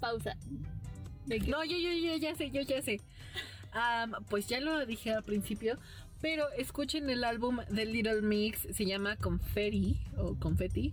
Pausa. 0.00 0.36
No, 1.46 1.64
yo, 1.64 1.76
yo, 1.76 1.92
yo 1.92 2.16
ya 2.16 2.34
sé, 2.34 2.50
yo 2.50 2.62
ya 2.62 2.82
sé. 2.82 3.00
Am, 3.72 4.12
pues 4.28 4.46
ya 4.46 4.60
lo 4.60 4.84
dije 4.86 5.12
al 5.12 5.22
principio, 5.22 5.78
pero 6.20 6.48
escuchen 6.56 7.10
el 7.10 7.22
álbum 7.22 7.58
de 7.68 7.84
Little 7.84 8.22
Mix, 8.22 8.66
se 8.72 8.86
llama 8.86 9.16
Confetti 9.16 9.98
o 10.16 10.34
Confetti. 10.36 10.92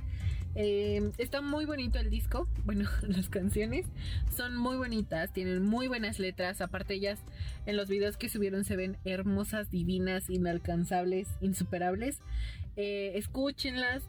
Eh, 0.56 1.12
está 1.18 1.42
muy 1.42 1.66
bonito 1.66 2.00
el 2.00 2.10
disco, 2.10 2.48
bueno, 2.64 2.90
las 3.08 3.30
canciones 3.30 3.86
son 4.36 4.56
muy 4.56 4.78
bonitas, 4.78 5.34
tienen 5.34 5.62
muy 5.62 5.90
buenas 5.90 6.18
letras, 6.18 6.62
aparte 6.62 6.94
ellas 6.94 7.20
en 7.66 7.76
los 7.76 7.90
videos 7.90 8.16
que 8.16 8.30
subieron 8.30 8.64
se 8.64 8.78
ven 8.78 8.98
hermosas, 9.04 9.70
divinas, 9.70 10.30
inalcanzables, 10.30 11.28
insuperables. 11.42 12.22
Eh, 12.78 13.14
escúchenlas. 13.16 14.04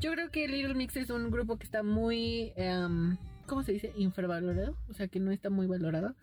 Yo 0.00 0.12
creo 0.12 0.30
que 0.30 0.48
Little 0.48 0.74
Mix 0.74 0.96
es 0.96 1.10
un 1.10 1.30
grupo 1.30 1.58
que 1.58 1.64
está 1.64 1.82
muy, 1.82 2.52
em, 2.56 3.18
¿cómo 3.46 3.62
se 3.62 3.72
dice? 3.72 3.92
Infravalorado, 3.96 4.76
o 4.88 4.94
sea 4.94 5.08
que 5.08 5.20
no 5.20 5.30
está 5.30 5.50
muy 5.50 5.66
valorado. 5.66 6.14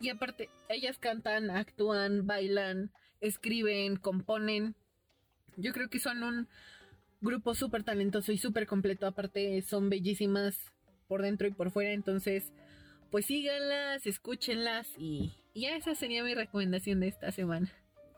Y 0.00 0.08
aparte, 0.08 0.50
ellas 0.68 0.98
cantan, 0.98 1.50
actúan, 1.50 2.26
bailan, 2.26 2.90
escriben, 3.20 3.96
componen. 3.96 4.74
Yo 5.56 5.72
creo 5.72 5.88
que 5.88 6.00
son 6.00 6.24
un 6.24 6.48
grupo 7.24 7.54
súper 7.54 7.82
talentoso 7.82 8.32
y 8.32 8.38
súper 8.38 8.66
completo. 8.66 9.06
Aparte, 9.06 9.60
son 9.62 9.90
bellísimas 9.90 10.56
por 11.08 11.22
dentro 11.22 11.48
y 11.48 11.52
por 11.52 11.70
fuera. 11.70 11.92
Entonces, 11.92 12.52
pues 13.10 13.26
síganlas, 13.26 14.06
escúchenlas 14.06 14.88
y, 14.98 15.32
y 15.52 15.62
ya 15.62 15.76
esa 15.76 15.94
sería 15.94 16.22
mi 16.22 16.34
recomendación 16.34 17.00
de 17.00 17.08
esta 17.08 17.32
semana. 17.32 17.72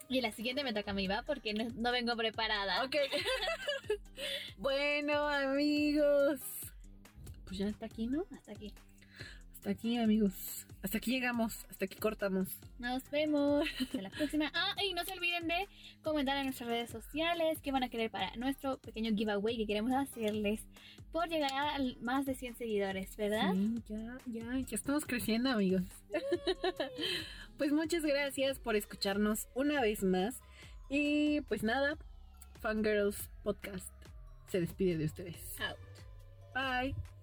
Y 0.09 0.21
la 0.21 0.31
siguiente 0.33 0.63
me 0.63 0.73
toca 0.73 0.93
a 0.93 0.95
mí, 0.95 1.09
¿va? 1.09 1.23
Porque 1.23 1.53
no, 1.53 1.69
no 1.75 1.91
vengo 1.91 2.17
preparada. 2.17 2.85
Ok. 2.85 2.97
bueno, 4.59 5.27
amigos. 5.29 6.41
Pues 7.45 7.59
ya 7.59 7.69
hasta 7.69 7.87
aquí, 7.87 8.07
¿no? 8.07 8.25
Hasta 8.31 8.53
aquí. 8.53 8.73
Hasta 9.67 9.81
aquí, 9.81 9.99
amigos. 9.99 10.65
Hasta 10.85 10.99
aquí 10.99 11.11
llegamos. 11.11 11.67
Hasta 11.69 11.87
aquí 11.87 11.97
cortamos. 11.97 12.47
Nos 12.79 13.03
vemos. 13.11 13.67
Hasta 13.81 14.01
la 14.01 14.11
próxima. 14.11 14.49
Ah, 14.55 14.77
y 14.81 14.95
no 14.95 15.05
se 15.05 15.13
olviden 15.13 15.49
de 15.49 15.67
comentar 16.05 16.37
en 16.37 16.45
nuestras 16.45 16.69
redes 16.69 16.89
sociales 16.89 17.59
qué 17.65 17.73
van 17.73 17.83
a 17.83 17.89
querer 17.89 18.09
para 18.09 18.31
nuestro 18.37 18.79
pequeño 18.79 19.11
giveaway 19.17 19.57
que 19.57 19.67
queremos 19.67 19.91
hacerles 19.91 20.61
por 21.11 21.29
llegar 21.29 21.51
a 21.53 21.79
más 22.01 22.27
de 22.27 22.37
100 22.37 22.59
seguidores, 22.59 23.17
¿verdad? 23.17 23.55
Sí, 23.55 23.83
ya, 23.89 24.19
ya, 24.27 24.59
ya 24.61 24.77
estamos 24.77 25.05
creciendo, 25.05 25.51
amigos. 25.51 25.83
pues 27.59 27.73
muchas 27.73 28.05
gracias 28.05 28.61
por 28.61 28.77
escucharnos 28.77 29.49
una 29.57 29.81
vez 29.81 30.05
más. 30.05 30.39
Y 30.89 31.41
pues 31.41 31.65
nada, 31.65 31.99
Fangirls 32.61 33.31
Podcast 33.43 33.91
se 34.47 34.61
despide 34.61 34.97
de 34.97 35.07
ustedes. 35.07 35.57
Out. 35.59 35.77
Bye. 36.55 37.16